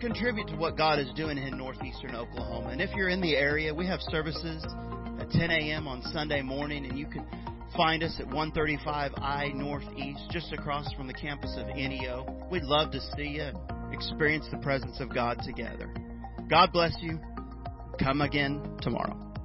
contribute 0.00 0.48
to 0.48 0.56
what 0.56 0.76
God 0.76 0.98
is 0.98 1.08
doing 1.14 1.36
in 1.36 1.58
northeastern 1.58 2.14
Oklahoma. 2.14 2.68
And 2.68 2.80
if 2.80 2.94
you're 2.94 3.08
in 3.08 3.20
the 3.20 3.36
area, 3.36 3.74
we 3.74 3.86
have 3.86 4.00
services 4.00 4.64
at 5.18 5.30
10 5.30 5.50
a.m. 5.50 5.88
on 5.88 6.02
Sunday 6.12 6.42
morning, 6.42 6.86
and 6.86 6.98
you 6.98 7.06
can 7.06 7.26
find 7.74 8.02
us 8.02 8.16
at 8.18 8.26
135 8.26 9.12
I 9.16 9.48
Northeast, 9.54 10.20
just 10.30 10.52
across 10.52 10.92
from 10.92 11.06
the 11.06 11.14
campus 11.14 11.54
of 11.56 11.66
NEO. 11.68 12.46
We'd 12.50 12.62
love 12.62 12.90
to 12.92 13.00
see 13.16 13.38
you 13.38 13.50
experience 13.92 14.46
the 14.50 14.58
presence 14.58 15.00
of 15.00 15.12
God 15.12 15.40
together. 15.44 15.92
God 16.48 16.72
bless 16.72 16.94
you. 17.00 17.18
Come 17.98 18.20
again 18.20 18.78
tomorrow. 18.82 19.35